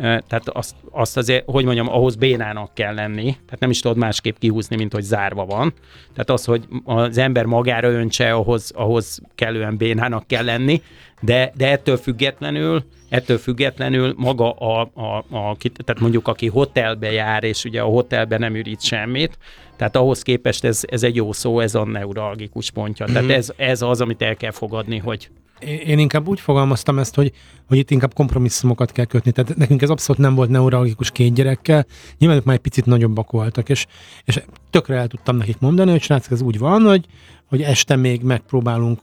[0.00, 4.36] tehát azt, azt azért, hogy mondjam, ahhoz bénának kell lenni, tehát nem is tudod másképp
[4.38, 5.72] kihúzni, mint hogy zárva van.
[6.12, 10.82] Tehát az, hogy az ember magára öntse, ahhoz, ahhoz kellően bénának kell lenni,
[11.20, 17.44] de, de ettől függetlenül, ettől függetlenül maga a, a, a, tehát mondjuk aki hotelbe jár,
[17.44, 19.38] és ugye a hotelbe nem ürít semmit,
[19.76, 23.04] tehát ahhoz képest ez, ez egy jó szó, ez a neuralgikus pontja.
[23.04, 23.14] Mm-hmm.
[23.14, 23.38] Tehát mhm.
[23.38, 25.30] ez, ez az, amit el kell fogadni, hogy
[25.62, 27.32] én inkább úgy fogalmaztam ezt, hogy,
[27.68, 29.30] hogy itt inkább kompromisszumokat kell kötni.
[29.32, 31.86] Tehát nekünk ez abszolút nem volt neuralgikus két gyerekkel.
[32.18, 33.86] Nyilván ők már egy picit nagyobbak voltak, és,
[34.24, 37.06] és tökre el tudtam nekik mondani, hogy srácok, ez úgy van, hogy,
[37.46, 39.00] hogy este még megpróbálunk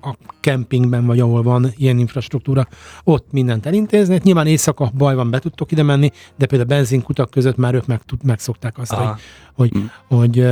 [0.00, 2.68] a kempingben, vagy ahol van ilyen infrastruktúra,
[3.04, 4.14] ott mindent elintézni.
[4.14, 7.74] Hát nyilván éjszaka baj van, be tudtok ide menni, de például a benzinkutak között már
[7.74, 9.08] ők meg, megszokták azt, hogy,
[9.54, 9.84] hogy, mm.
[10.06, 10.46] hogy, hogy,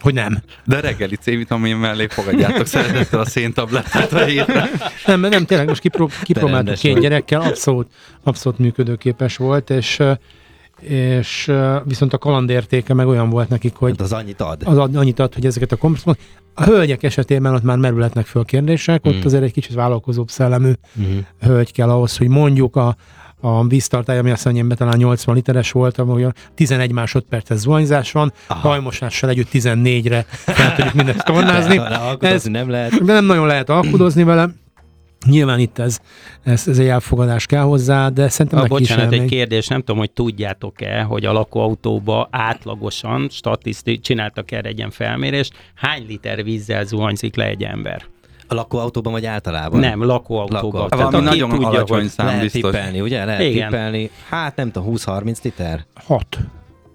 [0.00, 0.42] hogy nem.
[0.64, 4.70] De reggeli C-vitamin mellé fogadjátok szeretettel a széntablettát a hétre.
[5.06, 7.02] Nem, nem, tényleg most kipró, kipróbáltuk két vagy.
[7.02, 7.88] gyerekkel, abszolút,
[8.22, 10.02] abszolút működőképes volt, és
[10.80, 11.52] és
[11.84, 13.90] viszont a kalandértéke meg olyan volt nekik, hogy...
[13.90, 14.62] Hát az annyit ad.
[14.64, 16.18] Az annyit ad, hogy ezeket a kompromisszumok...
[16.54, 19.10] A hölgyek esetében ott már merülhetnek föl kérdések, mm.
[19.10, 21.18] ott azért egy kicsit vállalkozóbb szellemű mm.
[21.40, 22.96] hölgy kell ahhoz, hogy mondjuk a,
[23.40, 29.30] a víztartály, ami azt mondja, talán 80 literes volt, ahol 11 másodperces zuhanyzás van, hajmosással
[29.30, 31.80] együtt 14-re fel tudjuk mindent tornázni.
[32.20, 33.04] Ez, nem lehet.
[33.04, 34.48] De nem nagyon lehet alkudozni vele.
[35.26, 35.98] Nyilván itt ez,
[36.42, 39.28] ez, ez egy elfogadás kell hozzá, de szerintem a, Bocsánat, egy még...
[39.28, 45.52] kérdés, nem tudom, hogy tudjátok-e, hogy a lakóautóba átlagosan, statisztik, csináltak erre egy ilyen felmérést,
[45.74, 48.02] hány liter vízzel zuhanyzik le egy ember?
[48.46, 49.80] A lakóautóban vagy általában?
[49.80, 50.62] Nem, lakóautóban.
[50.62, 50.88] Lakóautóban.
[50.88, 52.60] Tehát Valami nagyon tudja, alacsony szám lehet biztos.
[52.60, 53.24] tippelni, ugye?
[53.24, 53.68] Lehet Igen.
[53.68, 54.10] tippelni.
[54.28, 55.86] Hát nem tudom, 20-30 liter?
[55.94, 56.38] 6.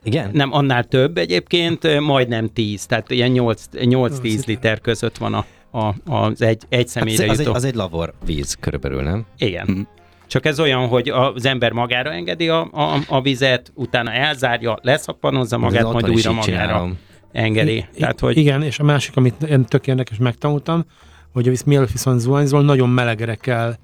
[0.04, 0.30] Igen?
[0.34, 6.42] Nem, annál több egyébként, majdnem 10, tehát ilyen 8-10 liter között van a a, az
[6.42, 7.50] egy, egy személyre hát az, jutó.
[7.50, 9.26] Egy, az egy lavor víz körülbelül, nem?
[9.38, 9.68] Igen.
[9.72, 9.82] Mm.
[10.28, 15.58] Csak ez olyan, hogy az ember magára engedi a, a, a vizet, utána elzárja, leszappanozza
[15.58, 16.98] magát, majd újra magára csinálom.
[17.32, 17.76] engedi.
[17.76, 18.38] I, Tehát, hogy...
[18.38, 20.86] Igen, és a másik, amit én tök érdekes megtanultam,
[21.34, 23.76] hogy visz, mielőtt viszont zuhanyzol, nagyon melegre kell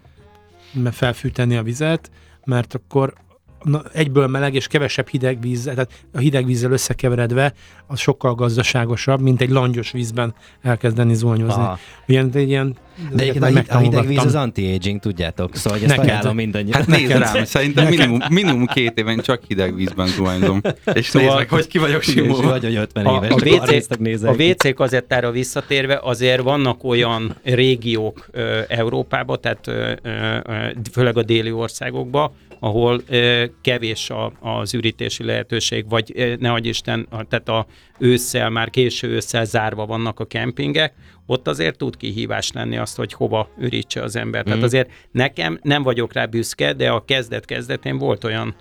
[0.91, 2.11] felfűteni a vizet,
[2.45, 3.13] mert akkor
[3.93, 7.53] egyből meleg és kevesebb hideg víz, tehát a hideg vízzel összekeveredve
[7.87, 11.63] az sokkal gazdaságosabb, mint egy langyos vízben elkezdeni zuhanyozni.
[12.05, 12.77] Ilyen, egy ilyen
[13.13, 16.11] de egyébként a, a hideg víz az anti-aging, tudjátok, szóval hogy ezt Neked.
[16.11, 16.77] ajánlom mindannyian.
[16.77, 20.61] Hát nézd rám, szerintem minimum, minimum két éven csak hideg vízben zuhanyzom.
[20.93, 22.49] És szóval, nézd meg, hogy ki vagyok simulva.
[22.49, 28.27] Vagy, hogy 50 éves, a, a, WC, a WC kazettára visszatérve azért vannak olyan régiók
[28.31, 30.37] ö, Európában, tehát ö, ö,
[30.91, 32.31] főleg a déli országokban,
[32.63, 33.01] ahol
[33.61, 37.65] kevés a, az ürítési lehetőség, vagy ne adj Isten, tehát a
[37.99, 40.93] ősszel, már késő ősszel zárva vannak a kempingek,
[41.25, 44.41] ott azért tud kihívás lenni azt, hogy hova ürítse az ember.
[44.41, 44.45] Mm.
[44.45, 48.55] Tehát azért nekem nem vagyok rá büszke, de a kezdet-kezdetén volt olyan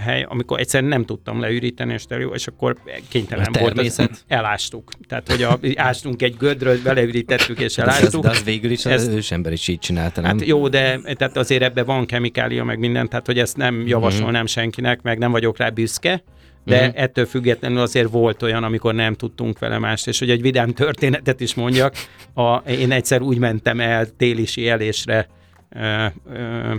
[0.00, 2.76] hely, amikor egyszerűen nem tudtam leüríteni, és, terül, és akkor
[3.08, 3.78] kénytelen A volt.
[3.78, 4.90] Az, elástuk.
[5.08, 8.22] Tehát, hogy a, ástunk egy gödröt, beleürítettük és De az, elástuk.
[8.22, 10.30] de az végül is az ősember is így csinálta, nem?
[10.38, 14.46] Hát jó, de tehát azért ebben van kemikália, meg minden, tehát hogy ezt nem javasolnám
[14.46, 16.22] senkinek, meg nem vagyok rá büszke,
[16.64, 16.96] de Mhm.
[16.98, 21.40] ettől függetlenül azért volt olyan, amikor nem tudtunk vele mást, és hogy egy vidám történetet
[21.40, 21.94] is mondjak,
[22.34, 25.41] a, én egyszer úgy mentem el téli síelésre, ö, ö,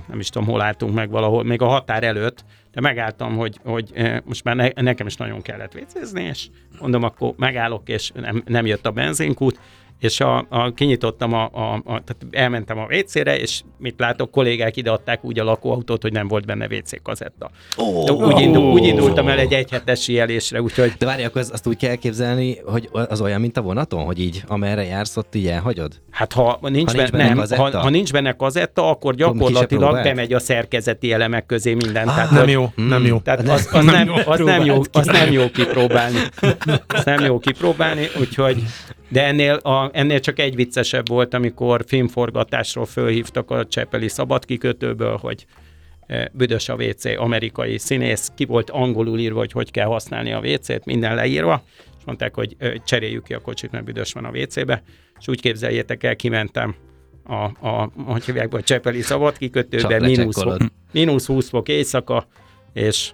[0.07, 3.91] nem is tudom, hol álltunk meg valahol, még a határ előtt, de megálltam, hogy, hogy
[4.25, 6.47] most már ne, nekem is nagyon kellett vécézni, és
[6.79, 9.59] mondom, akkor megállok, és nem, nem jött a benzinkút,
[9.99, 14.77] és a, a, kinyitottam, a, a, a, tehát elmentem a WC-re, és mit látok, kollégák
[14.77, 17.49] ideadták úgy a lakóautót, hogy nem volt benne WC kazetta.
[17.77, 21.67] Ó, Úgy, indul, úgy indultam el egy egyhetes síelésre, úgyhogy De várj, akkor azt, azt
[21.67, 25.47] úgy kell képzelni, hogy az olyan, mint a vonaton, hogy így amerre jársz, ott így
[25.47, 26.01] elhagyod?
[26.13, 27.61] hát ha nincs, Ha nincs benne, benne nem, kazetta?
[27.61, 32.07] ha, ha nincs benne kazetta, akkor gyakorlatilag bemegy a szerkezeti elemek közé minden.
[32.07, 33.19] Ah, tehát, Nem jó, nem jó.
[33.19, 36.17] Tehát az, az, Nem az, nem jó, az nem jó kipróbálni.
[36.87, 38.63] Az nem jó kipróbálni, úgyhogy
[39.13, 45.45] de ennél, a, ennél csak egy viccesebb volt, amikor filmforgatásról fölhívtak a Csepeli szabadkikötőből, hogy
[46.05, 50.39] eh, büdös a WC, amerikai színész, ki volt angolul írva, hogy hogy kell használni a
[50.39, 51.63] WC-t, minden leírva,
[51.97, 54.83] és mondták, hogy cseréljük ki a kocsit, mert büdös van a WC-be,
[55.19, 56.75] és úgy képzeljétek el, kimentem
[57.23, 60.43] a, a hogy hívják, a Csepeli szabadkikötőbe, mínusz,
[60.91, 62.27] mínusz 20 fok éjszaka,
[62.73, 63.11] és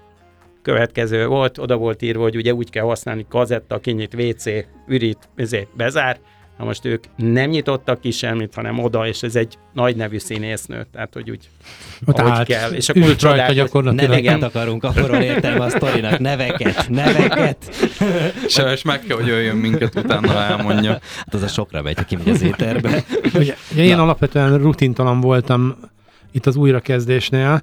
[0.62, 4.46] következő volt, oda volt írva, hogy ugye úgy kell használni kazetta, kinyit WC,
[4.88, 6.20] ürít, ezért bezár.
[6.58, 10.88] Na most ők nem nyitottak ki semmit, hanem oda, és ez egy nagy nevű színésznő,
[10.92, 11.50] tehát hogy úgy,
[12.06, 12.48] Ott ahogy állt.
[12.48, 12.72] kell.
[12.72, 14.10] És akkor Ült úgy rajta csodálkoz- gyakorlatilag.
[14.10, 16.20] Neveket akarunk, akkor értelme a sztorinak.
[16.20, 17.76] Neveket, neveket.
[18.74, 20.92] És meg kell, hogy jöjjön minket utána elmondja.
[20.92, 23.04] Hát az a sokra megy, ha kimegy az éterbe.
[23.34, 25.76] Ugye, ugye én alapvetően rutintalan voltam
[26.32, 27.62] itt az újrakezdésnél,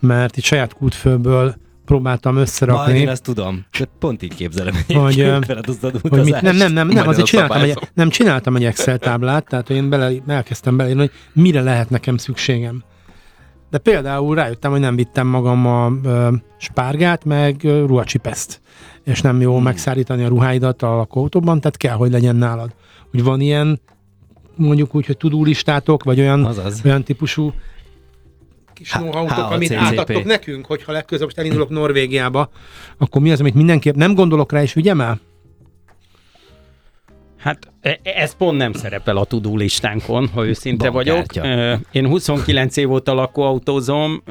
[0.00, 1.54] mert itt saját kútfőből
[1.86, 2.98] próbáltam Majd összerakni.
[2.98, 3.64] én azt tudom.
[3.78, 4.74] De pont így képzelem.
[4.86, 5.14] Hogy,
[5.46, 8.98] feladoztad hogy mit, nem, nem, nem, nem, Majd azért csináltam egy, nem csináltam egy Excel
[8.98, 12.84] táblát, tehát hogy én bele, elkezdtem beleírni, hogy mire lehet nekem szükségem.
[13.70, 18.60] De például rájöttem, hogy nem vittem magam a ö, spárgát, meg ruhacsipeszt.
[19.04, 19.62] És nem jó hmm.
[19.62, 22.74] megszárítani a ruháidat a lakóautóban, tehát kell, hogy legyen nálad.
[23.10, 23.80] Hogy van ilyen,
[24.56, 26.80] mondjuk úgy, hogy tudulistátok, vagy olyan, Azaz.
[26.84, 27.52] olyan típusú
[28.76, 29.52] kis H- know-how-tok, HACCP.
[29.54, 32.50] amit átadtok nekünk, hogyha legközelebb most elindulok Norvégiába,
[32.98, 35.20] akkor mi az, amit mindenképp nem gondolok rá, és vigyem el?
[37.38, 41.14] Hát e- ez pont nem szerepel a tudó listánkon, ha őszinte vagyok.
[41.16, 41.48] Bankkártya.
[41.48, 44.22] Ö, Én 29 év óta lakóautózom,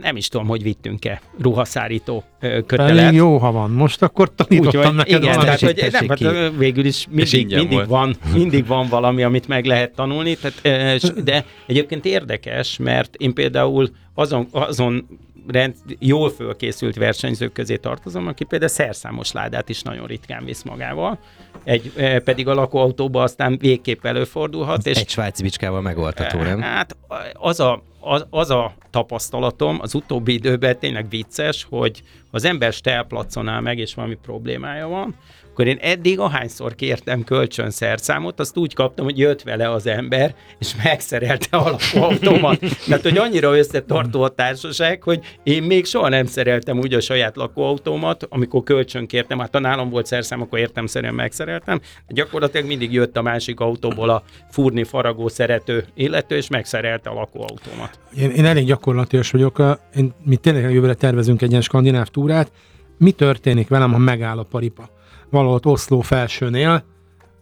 [0.00, 2.98] nem is tudom, hogy vittünk-e ruhaszárító kötelet.
[2.98, 3.70] Elég jó, ha van.
[3.70, 7.88] Most akkor tanítottam Úgyhogy neked igen, tehát, hogy nem, hát, végül is mindig, mindig, volt.
[7.88, 13.90] van, mindig van valami, amit meg lehet tanulni, tehát, de egyébként érdekes, mert én például
[14.14, 15.06] azon, azon
[15.46, 21.18] rend, jól fölkészült versenyzők közé tartozom, aki például szerszámos ládát is nagyon ritkán visz magával,
[21.64, 21.92] egy,
[22.24, 26.60] pedig a lakóautóban aztán végképp előfordulhat, és Egy svájci bicskával megoldható, nem?
[26.60, 26.96] Hát
[27.32, 33.60] az a, az, az a tapasztalatom az utóbbi időben tényleg vicces, hogy az ember stelplaconál
[33.60, 35.14] meg, és valami problémája van,
[35.60, 40.34] akkor én eddig ahányszor kértem kölcsön szerszámot, azt úgy kaptam, hogy jött vele az ember,
[40.58, 42.58] és megszerelte a lakóautómat.
[42.86, 47.36] Tehát, hogy annyira összetartó a társaság, hogy én még soha nem szereltem úgy a saját
[47.36, 53.16] lakóautómat, amikor kölcsön kértem, hát ha nálam volt szerszám, akkor értemszerűen megszereltem, gyakorlatilag mindig jött
[53.16, 57.98] a másik autóból a fúrni faragó szerető illető, és megszerelte a lakóautómat.
[58.18, 59.78] Én, én elég gyakorlatilag vagyok.
[59.96, 62.52] Én, mi tényleg jövőre tervezünk egy ilyen skandináv túrát.
[62.98, 64.98] Mi történik velem, ha megáll a paripa?
[65.30, 66.84] Valahol Oszló felsőnél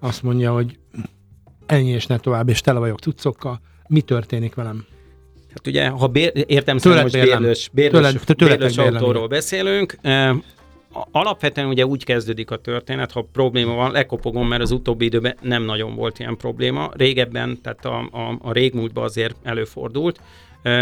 [0.00, 0.78] azt mondja, hogy
[1.66, 3.60] ennyi és ne tovább, és tele vagyok cuccokkal.
[3.88, 4.84] Mi történik velem?
[5.48, 9.98] Hát ugye, ha bér, értem Tőled szerint most bérlős, bérlős, Tőled- tőletek bérlős autóról beszélünk,
[11.10, 15.62] alapvetően ugye úgy kezdődik a történet, ha probléma van, lekopogom, mert az utóbbi időben nem
[15.62, 16.90] nagyon volt ilyen probléma.
[16.92, 20.20] Régebben, tehát a, a, a régmúltban azért előfordult.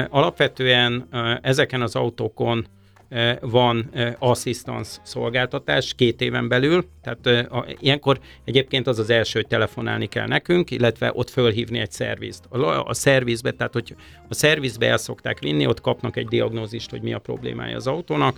[0.09, 1.09] Alapvetően
[1.43, 2.67] ezeken az autókon
[3.41, 9.39] van eh, assistance szolgáltatás két éven belül, tehát eh, a, ilyenkor egyébként az az első,
[9.39, 12.45] hogy telefonálni kell nekünk, illetve ott fölhívni egy szervizt.
[12.49, 13.95] A, a szervizbe, tehát hogy
[14.29, 18.37] a szervizbe el szokták vinni, ott kapnak egy diagnózist, hogy mi a problémája az autónak,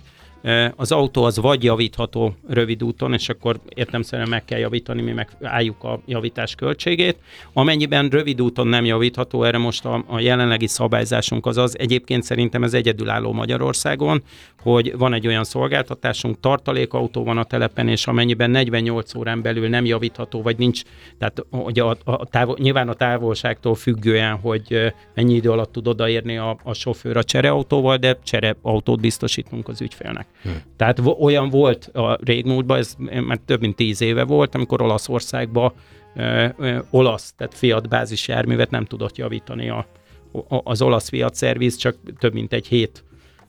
[0.75, 5.29] Az autó az vagy javítható rövid úton, és akkor értemszerűen meg kell javítani, mi meg
[5.41, 7.17] álljuk a javítás költségét.
[7.53, 12.63] Amennyiben rövid úton nem javítható, erre most a, a jelenlegi szabályzásunk az az, egyébként szerintem
[12.63, 14.23] ez egyedülálló Magyarországon,
[14.61, 19.85] hogy van egy olyan szolgáltatásunk, tartalékautó van a telepen, és amennyiben 48 órán belül nem
[19.85, 20.81] javítható, vagy nincs,
[21.17, 26.37] tehát hogy a, a távol, nyilván a távolságtól függően, hogy mennyi idő alatt tud odaérni
[26.37, 30.27] a, a sofőr a csereautóval, de csereautót biztosítunk az ügyfélnek.
[30.43, 30.61] Hmm.
[30.75, 35.73] Tehát olyan volt a régmúltban, ez már több mint tíz éve volt, amikor Olaszországban
[36.15, 39.85] ö, ö, olasz, tehát Fiat bázis járművet nem tudott javítani a,
[40.31, 43.03] a, az olasz Fiat szerviz, csak több mint egy hét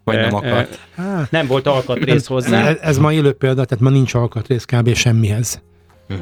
[0.04, 0.78] vagy nem akart.
[1.30, 2.68] Nem volt alkatrész hozzá.
[2.68, 4.94] Ez, ez ma élő példa, tehát ma nincs alkatrész kb.
[4.94, 5.62] semmihez.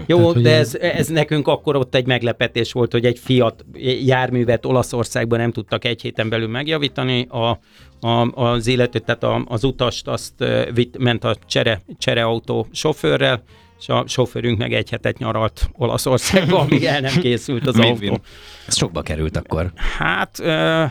[0.07, 3.65] Jó, Tehát, de ez, ez nekünk akkor ott egy meglepetés volt, hogy egy Fiat
[4.05, 7.27] járművet Olaszországban nem tudtak egy héten belül megjavítani.
[7.31, 7.59] A,
[8.07, 13.43] a, az illető, tehát a, az utast azt vitt, ment a csere, csereautó sofőrrel,
[13.79, 18.21] és a sofőrünk meg egy hetet nyaralt Olaszországban, amíg el nem készült az autó.
[18.67, 19.73] Ez sokba került akkor?
[19.99, 20.39] Hát...
[20.41, 20.91] Uh,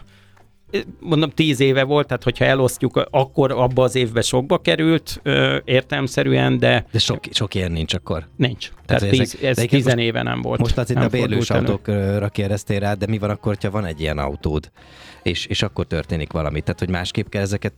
[0.99, 5.21] mondom, tíz éve volt, tehát hogyha elosztjuk, akkor abba az évben sokba került
[5.65, 6.85] értelmszerűen, de...
[6.91, 8.27] De sok, sok ilyen nincs akkor?
[8.35, 8.71] Nincs.
[8.85, 10.59] Tehát, tehát tíz, ez tizen éve nem volt.
[10.59, 14.17] Most azért a bérlős autókra kérdeztél rá, de mi van akkor, ha van egy ilyen
[14.17, 14.71] autód,
[15.23, 16.61] és, és akkor történik valami?
[16.61, 17.73] Tehát, hogy másképp kell ezeket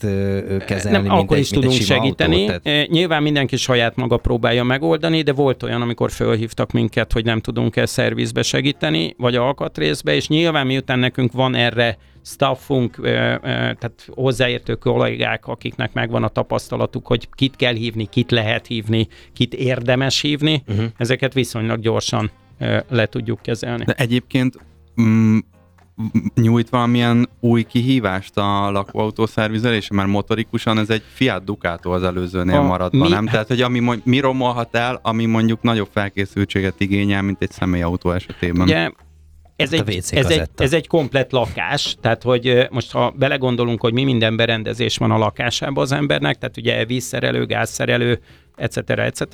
[0.65, 2.47] kezelni, nem, akkor egy, is tudunk segíteni.
[2.47, 2.89] Autó, tehát...
[2.89, 7.85] Nyilván mindenki saját maga próbálja megoldani, de volt olyan, amikor fölhívtak minket, hogy nem tudunk-e
[7.85, 13.01] szervizbe segíteni, vagy alkatrészbe, és nyilván miután nekünk van erre staffunk,
[13.41, 19.53] tehát hozzáértő kollégák, akiknek megvan a tapasztalatuk, hogy kit kell hívni, kit lehet hívni, kit
[19.53, 20.85] érdemes hívni, uh-huh.
[20.97, 22.31] ezeket viszonylag gyorsan
[22.89, 23.83] le tudjuk kezelni.
[23.83, 24.57] De egyébként
[25.01, 25.37] mm,
[26.35, 32.61] nyújt valamilyen új kihívást a lakóautószervizelése, mert motorikusan ez egy Fiat Ducato az előzőnél a,
[32.61, 33.09] maradva, mi?
[33.09, 33.25] nem?
[33.25, 38.61] Tehát, hogy ami, mi romolhat el, ami mondjuk nagyobb felkészültséget igényel, mint egy személyautó esetében.
[38.61, 38.91] Ugye
[39.59, 44.03] ez egy, ez, egy, ez egy komplet lakás, tehát hogy most ha belegondolunk, hogy mi
[44.03, 48.19] minden berendezés van a lakásában az embernek, tehát ugye vízszerelő, gázszerelő,
[48.55, 48.89] etc.
[48.89, 49.27] etc.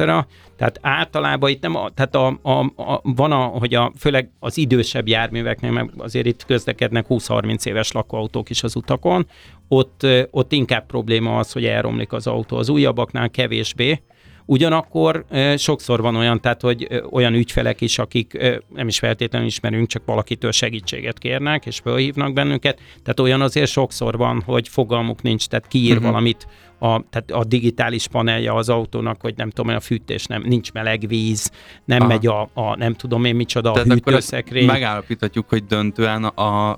[0.56, 5.08] Tehát általában itt nem, tehát a, a, a, van, a, hogy a, főleg az idősebb
[5.08, 9.28] járműveknél, mert azért itt közlekednek 20-30 éves lakóautók is az utakon,
[9.68, 12.58] ott, ott inkább probléma az, hogy elromlik az autó.
[12.58, 14.02] Az újabbaknál kevésbé,
[14.46, 15.26] Ugyanakkor
[15.58, 18.38] sokszor van olyan, tehát hogy olyan ügyfelek is, akik
[18.74, 22.80] nem is feltétlenül ismerünk, csak valakitől segítséget kérnek, és felhívnak bennünket.
[23.04, 26.06] Tehát olyan azért sokszor van, hogy fogalmuk nincs, tehát kiír uh-huh.
[26.06, 26.48] valamit
[26.80, 31.08] a, tehát a digitális panelje az autónak, hogy nem tudom, a fűtés nem, nincs meleg
[31.08, 31.52] víz,
[31.86, 32.08] nem Aha.
[32.08, 34.66] megy a, a, nem tudom én micsoda, tehát a hűtőszekrény.
[34.66, 36.76] Megállapíthatjuk, hogy döntően a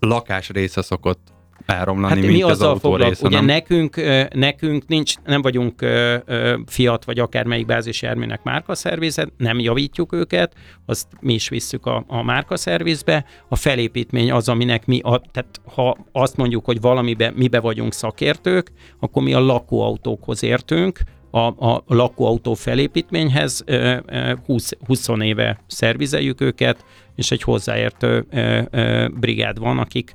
[0.00, 1.36] lakás része szokott
[1.68, 3.44] elromlani, hát mint mi az azzal autó része, Ugye nem?
[3.44, 4.00] nekünk,
[4.34, 5.86] nekünk nincs, nem vagyunk
[6.66, 10.54] Fiat vagy akármelyik bázisjárműnek márkaszervizet, nem javítjuk őket,
[10.86, 13.24] azt mi is visszük a, a márkaszervizbe.
[13.48, 18.72] A felépítmény az, aminek mi, a, tehát ha azt mondjuk, hogy valamibe, mibe vagyunk szakértők,
[19.00, 21.00] akkor mi a lakóautókhoz értünk,
[21.30, 23.64] a, a lakóautó felépítményhez
[24.46, 28.26] 20, 20 éve szervizeljük őket, és egy hozzáértő
[29.20, 30.12] brigád van, akik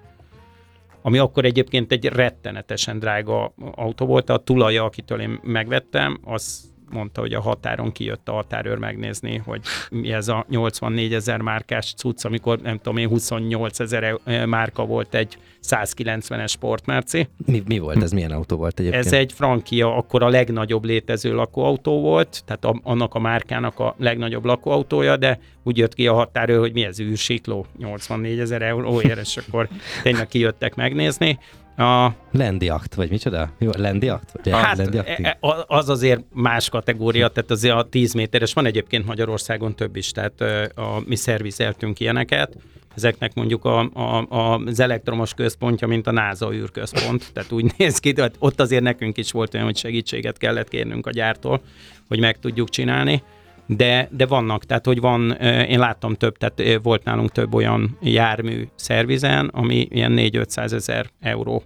[1.02, 7.22] ami akkor egyébként egy rettenetesen drága autó volt, a tulaja, akitől én megvettem, az mondta,
[7.22, 12.26] hogy a határon kijött a határőr megnézni, hogy mi ez a 84 ezer márkás cucc,
[12.26, 17.28] amikor nem tudom én 28 ezer márka volt egy 190-es sportmerci.
[17.46, 18.12] Mi, mi volt ez?
[18.12, 19.06] Milyen autó volt egyébként?
[19.06, 23.96] Ez egy Frankia, akkor a legnagyobb létező lakóautó volt, tehát a, annak a márkának a
[23.98, 29.20] legnagyobb lakóautója, de úgy jött ki a határőr, hogy mi ez űrsikló, 84 ezer euróért,
[29.20, 29.68] és akkor
[30.04, 31.40] tényleg kijöttek megnézni
[31.78, 32.12] A...
[32.32, 33.52] Lendiakt, vagy micsoda?
[33.60, 34.32] Jó, Lendiakt?
[34.32, 39.06] Vagy hát e, e, az azért más kategória, tehát azért a 10 méteres, van egyébként
[39.06, 40.42] Magyarországon több is, tehát
[40.76, 42.58] a, mi szervizeltünk ilyeneket,
[42.96, 48.00] ezeknek mondjuk a, a, a, az elektromos központja, mint a NASA űrközpont, tehát úgy néz
[48.00, 51.62] ki, tehát ott azért nekünk is volt olyan, hogy segítséget kellett kérnünk a gyártól,
[52.08, 53.24] hogy meg tudjuk csinálni
[53.68, 58.68] de, de vannak, tehát hogy van, én láttam több, tehát volt nálunk több olyan jármű
[58.76, 61.64] szervizen, ami ilyen 4-500 ezer euró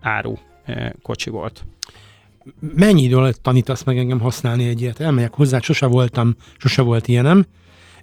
[0.00, 0.34] áru
[1.02, 1.64] kocsi volt.
[2.74, 5.00] Mennyi idő alatt tanítasz meg engem használni egy ilyet?
[5.00, 7.46] Elmegyek hozzá, sose voltam, sose volt ilyenem.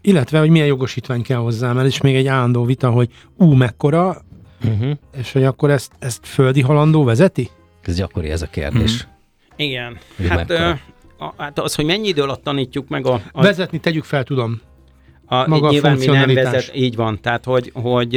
[0.02, 4.22] Illetve, hogy milyen jogosítvány kell hozzá, mert is még egy állandó vita, hogy ú, mekkora,
[4.64, 4.92] uh-huh.
[5.18, 7.50] és hogy akkor ezt, ezt földi halandó vezeti?
[7.82, 8.94] Ez gyakori ez a kérdés.
[8.94, 9.14] Uh-huh.
[9.56, 9.98] Igen.
[10.28, 10.80] hát
[11.18, 13.22] a, hát az, hogy mennyi idő alatt tanítjuk meg a...
[13.32, 14.62] a Vezetni tegyük fel, tudom.
[15.26, 17.22] A, Maga nyilván a mi nem vezet, így van.
[17.22, 18.16] Tehát, hogy, hogy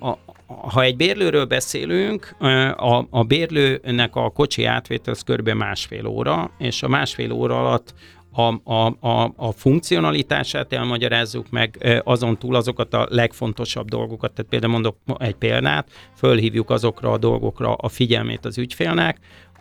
[0.00, 2.36] a, ha egy bérlőről beszélünk,
[2.76, 5.48] a, a bérlőnek a kocsi átvétel az kb.
[5.48, 7.94] másfél óra, és a másfél óra alatt
[8.32, 14.72] a, a, a, a funkcionalitását elmagyarázzuk meg, azon túl azokat a legfontosabb dolgokat, tehát például
[14.72, 19.18] mondok egy példát, fölhívjuk azokra a dolgokra a figyelmét az ügyfélnek,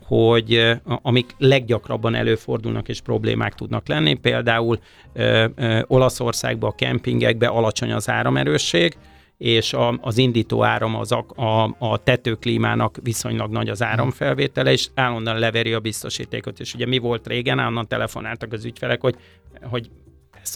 [0.10, 4.80] hogy amik leggyakrabban előfordulnak és problémák tudnak lenni, például
[5.14, 8.98] ö, ö, Olaszországban a kempingekben alacsony az áramerősség,
[9.38, 14.88] és a, az indító áram az a, a, a tetőklímának viszonylag nagy az áramfelvétele, és
[14.96, 16.60] állandóan leveri a biztosítékot.
[16.60, 19.16] És ugye mi volt régen, állandóan telefonáltak az ügyfelek, hogy,
[19.62, 19.90] hogy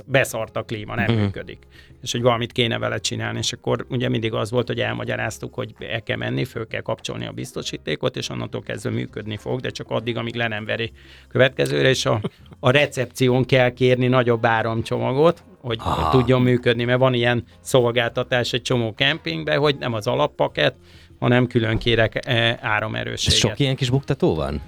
[0.06, 1.22] beszart a klíma, nem uh-huh.
[1.22, 1.58] működik.
[2.02, 5.74] És hogy valamit kéne vele csinálni, és akkor ugye mindig az volt, hogy elmagyaráztuk, hogy
[5.80, 9.90] el kell menni, föl kell kapcsolni a biztosítékot, és onnantól kezdve működni fog, de csak
[9.90, 10.92] addig, amíg le nem veri
[11.28, 12.22] következőre, és a,
[12.60, 16.12] a recepción kell kérni nagyobb áramcsomagot, hogy ah.
[16.12, 20.76] tudjon működni, mert van ilyen szolgáltatás egy csomó kempingben, hogy nem az alappaket,
[21.20, 23.40] hanem külön kérek e, áramerősséget.
[23.40, 24.62] Sok ilyen kis buktató van?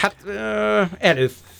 [0.00, 0.16] Hát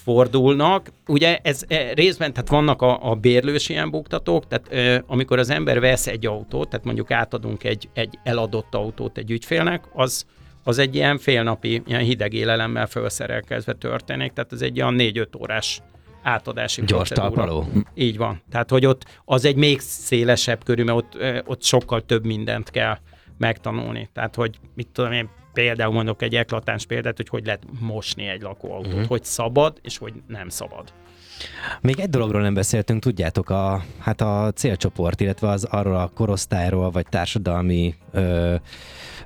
[0.07, 0.91] előfordulnak.
[1.07, 5.81] Ugye ez e, részben, tehát vannak a, a bérlős ilyen buktatók, tehát amikor az ember
[5.81, 10.27] vesz egy autót, tehát mondjuk átadunk egy, egy eladott autót egy ügyfélnek, az,
[10.65, 15.81] az egy ilyen félnapi, ilyen hideg élelemmel felszerelkezve történik, tehát ez egy olyan négy-öt órás
[16.23, 17.67] átadási Gyors talpaló.
[17.95, 18.43] Így van.
[18.51, 22.99] Tehát, hogy ott az egy még szélesebb körül, mert ott, ott sokkal több mindent kell
[23.39, 24.09] megtanulni.
[24.13, 28.41] Tehát, hogy mit tudom én, például mondok egy eklatáns példát, hogy hogy lehet mosni egy
[28.41, 29.09] lakóautót, uh-huh.
[29.09, 30.93] hogy szabad és hogy nem szabad.
[31.81, 36.91] Még egy dologról nem beszéltünk, tudjátok, a, hát a célcsoport, illetve az arról a korosztályról,
[36.91, 38.55] vagy társadalmi ö,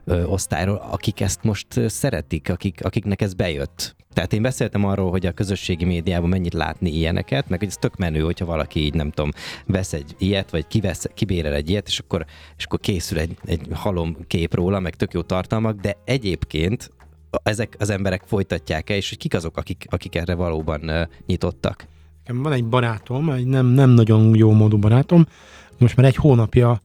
[0.07, 3.97] ö, osztályról, akik ezt most szeretik, akik, akiknek ez bejött.
[4.13, 7.97] Tehát én beszéltem arról, hogy a közösségi médiában mennyit látni ilyeneket, meg hogy ez tök
[7.97, 9.31] menő, hogyha valaki így nem tudom,
[9.67, 12.25] vesz egy ilyet, vagy kivesz, kibérel egy ilyet, és akkor,
[12.57, 16.91] és akkor készül egy, egy halom kép róla, meg tök jó tartalmak, de egyébként
[17.43, 21.87] ezek az emberek folytatják-e, és hogy kik azok, akik, akik erre valóban uh, nyitottak?
[22.27, 25.27] Van egy barátom, egy nem, nem nagyon jó módú barátom,
[25.79, 26.83] most már egy hónapja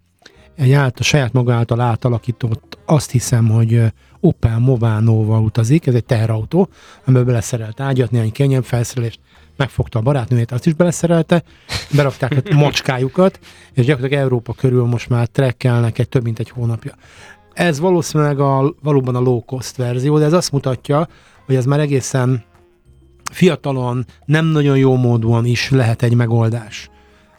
[0.62, 3.84] egy által, saját maga által átalakított, azt hiszem, hogy
[4.20, 6.70] Opel Movano-val utazik, ez egy teherautó,
[7.06, 9.20] amiben beleszerelt ágyat, néhány kenyebb felszerelést,
[9.58, 11.44] megfogta a barátnőjét, azt is beleszerelte,
[11.96, 13.40] berakták a macskájukat,
[13.74, 16.96] és gyakorlatilag Európa körül most már trekkelnek egy több mint egy hónapja.
[17.54, 21.08] Ez valószínűleg a, valóban a low cost verzió, de ez azt mutatja,
[21.46, 22.44] hogy ez már egészen
[23.32, 26.90] fiatalon, nem nagyon jó módon is lehet egy megoldás.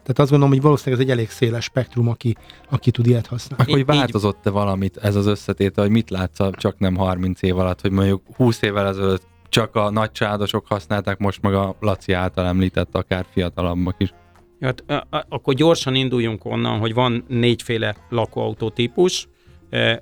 [0.03, 2.37] Tehát azt gondolom, hogy valószínűleg ez egy elég széles spektrum, aki,
[2.71, 3.63] aki tud ilyet használni.
[3.63, 7.81] Akkor, hogy változott-e valamit ez az összetétel, hogy mit látsz csak nem 30 év alatt,
[7.81, 12.95] hogy mondjuk 20 évvel ezelőtt csak a nagycsádosok használták, most meg a Laci által említett
[12.95, 14.13] akár fiatalabbak is.
[14.61, 14.85] Hát,
[15.29, 19.29] akkor gyorsan induljunk onnan, hogy van négyféle lakóautó típus.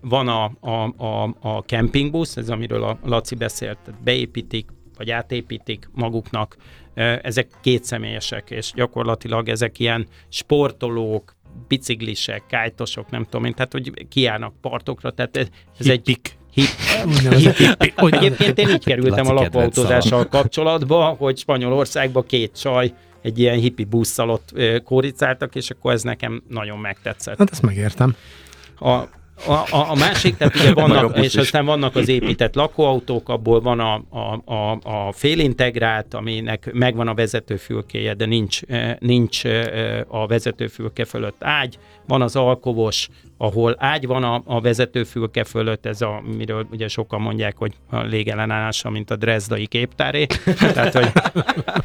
[0.01, 6.57] Van a, a, a, a campingbusz, ez amiről a Laci beszélt, beépítik, vagy átépítik maguknak
[7.23, 11.37] ezek kétszemélyesek, és gyakorlatilag ezek ilyen sportolók,
[11.69, 15.47] biciklisek, kájtosok, nem tudom én, tehát hogy kiállnak partokra, tehát ez,
[15.79, 16.21] ez egy...
[16.53, 16.67] Hip,
[17.97, 22.93] Egyébként én így kerültem a lakóautózással kapcsolatba, hogy Spanyolországban két csaj
[23.23, 24.53] egy ilyen hippi busszal ott
[24.85, 27.39] kóricáltak, és akkor ez nekem nagyon megtetszett.
[27.39, 28.17] Hát ezt megértem.
[28.79, 29.03] A,
[29.47, 33.81] a, a, a másik, tehát ugye vannak, és aztán vannak az épített lakóautók, abból van
[33.81, 40.27] a, a, a, a félintegrált, aminek megvan a vezetőfülkéje, de nincs, eh, nincs eh, a
[40.27, 43.09] vezetőfülke fölött ágy, van az alkovos,
[43.43, 48.01] ahol ágy van a, a vezetőfülke fölött, ez a, miről ugye sokan mondják, hogy a
[48.01, 50.27] légellenállása, mint a drezdai képtáré.
[50.75, 51.09] tehát, hogy,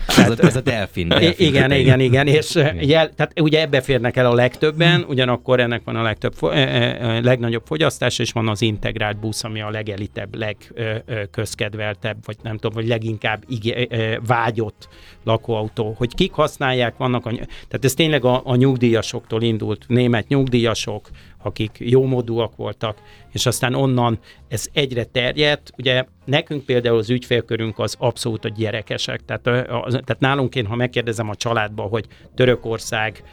[0.08, 1.08] ez, a, ez a delfin.
[1.08, 5.82] delfin igen, igen, igen, és jel, tehát ugye ebbe férnek el a legtöbben, ugyanakkor ennek
[5.84, 12.18] van a legtöbb, legnagyobb legnagyobb fogyasztás, és van az integrált busz, ami a legelitebb, legközkedveltebb,
[12.26, 13.88] vagy nem tudom, vagy leginkább igé,
[14.28, 14.88] vágyott
[15.24, 15.96] lakóautó.
[15.98, 21.10] Hogy kik használják, vannak a, tehát ez tényleg a, a nyugdíjasoktól indult, német nyugdíjasok,
[21.46, 25.72] akik jómódúak voltak, és aztán onnan ez egyre terjedt.
[25.78, 30.76] Ugye nekünk például az ügyfélkörünk az abszolút a gyerekesek, tehát, az, tehát nálunk én, ha
[30.76, 33.24] megkérdezem a családba, hogy Törökország,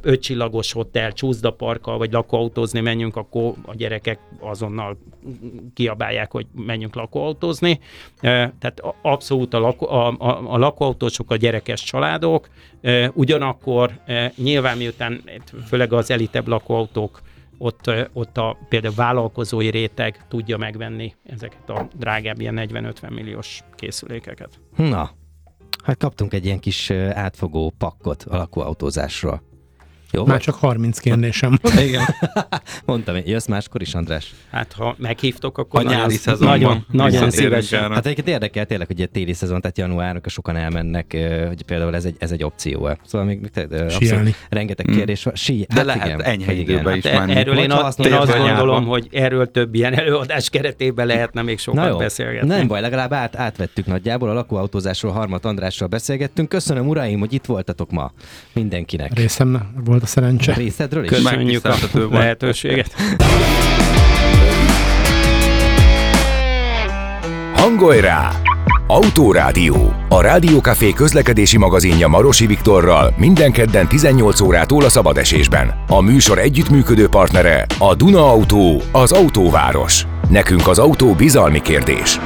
[0.00, 4.98] ötcsillagos hotel, csúszdaparkkal, vagy lakóautózni menjünk, akkor a gyerekek azonnal
[5.74, 7.80] kiabálják, hogy menjünk lakóautózni.
[8.20, 12.48] Tehát abszolút a, lakó, a, a, a lakóautósok a gyerekes családok,
[13.12, 14.00] ugyanakkor
[14.36, 15.22] nyilván miután
[15.66, 17.20] főleg az elitebb lakóautók
[17.58, 24.60] ott, ott a például vállalkozói réteg tudja megvenni ezeket a drágább ilyen 40-50 milliós készülékeket.
[24.76, 25.10] Na,
[25.84, 29.42] hát kaptunk egy ilyen kis átfogó pakkot a lakóautózásról.
[30.12, 31.58] Jó Már csak 30 kérdésem.
[31.86, 32.02] Igen.
[32.84, 34.34] Mondtam, jössz máskor is, András?
[34.50, 37.92] Hát ha meghívtok, akkor a nyári szezonban nagyon, nagyon szívesen.
[37.92, 42.04] Hát egyébként érdekel tényleg, hogy egy téli szezon, tehát januárnak sokan elmennek, hogy például ez
[42.04, 42.90] egy, ez egy opció.
[43.06, 43.50] Szóval még,
[43.88, 44.34] Síelni.
[44.48, 44.96] rengeteg hmm.
[44.96, 45.34] kérdés van.
[45.34, 47.38] Sí, De hát lehet igen, enyhe időben is hát menni.
[47.38, 51.98] Erről én, azt, én azt gondolom, hogy erről több ilyen előadás keretében lehetne még sokat
[51.98, 52.48] beszélgetni.
[52.48, 54.30] Nem baj, legalább át, átvettük nagyjából.
[54.30, 56.48] A lakóautózásról Harmat Andrásról beszélgettünk.
[56.48, 58.12] Köszönöm, uraim, hogy itt voltatok ma
[58.52, 59.14] mindenkinek.
[59.14, 60.52] Részem volt volt a szerencse.
[60.52, 61.10] Részedről is?
[61.10, 61.74] Köszönjük a
[62.10, 62.94] lehetőséget.
[67.54, 68.30] Hangolj rá!
[68.86, 69.92] Autórádió.
[70.08, 75.84] A Rádiókafé közlekedési magazinja Marosi Viktorral minden kedden 18 órától a szabadesésben.
[75.88, 80.06] A műsor együttműködő partnere a Duna Autó, az autóváros.
[80.28, 82.18] Nekünk az autó bizalmi kérdés.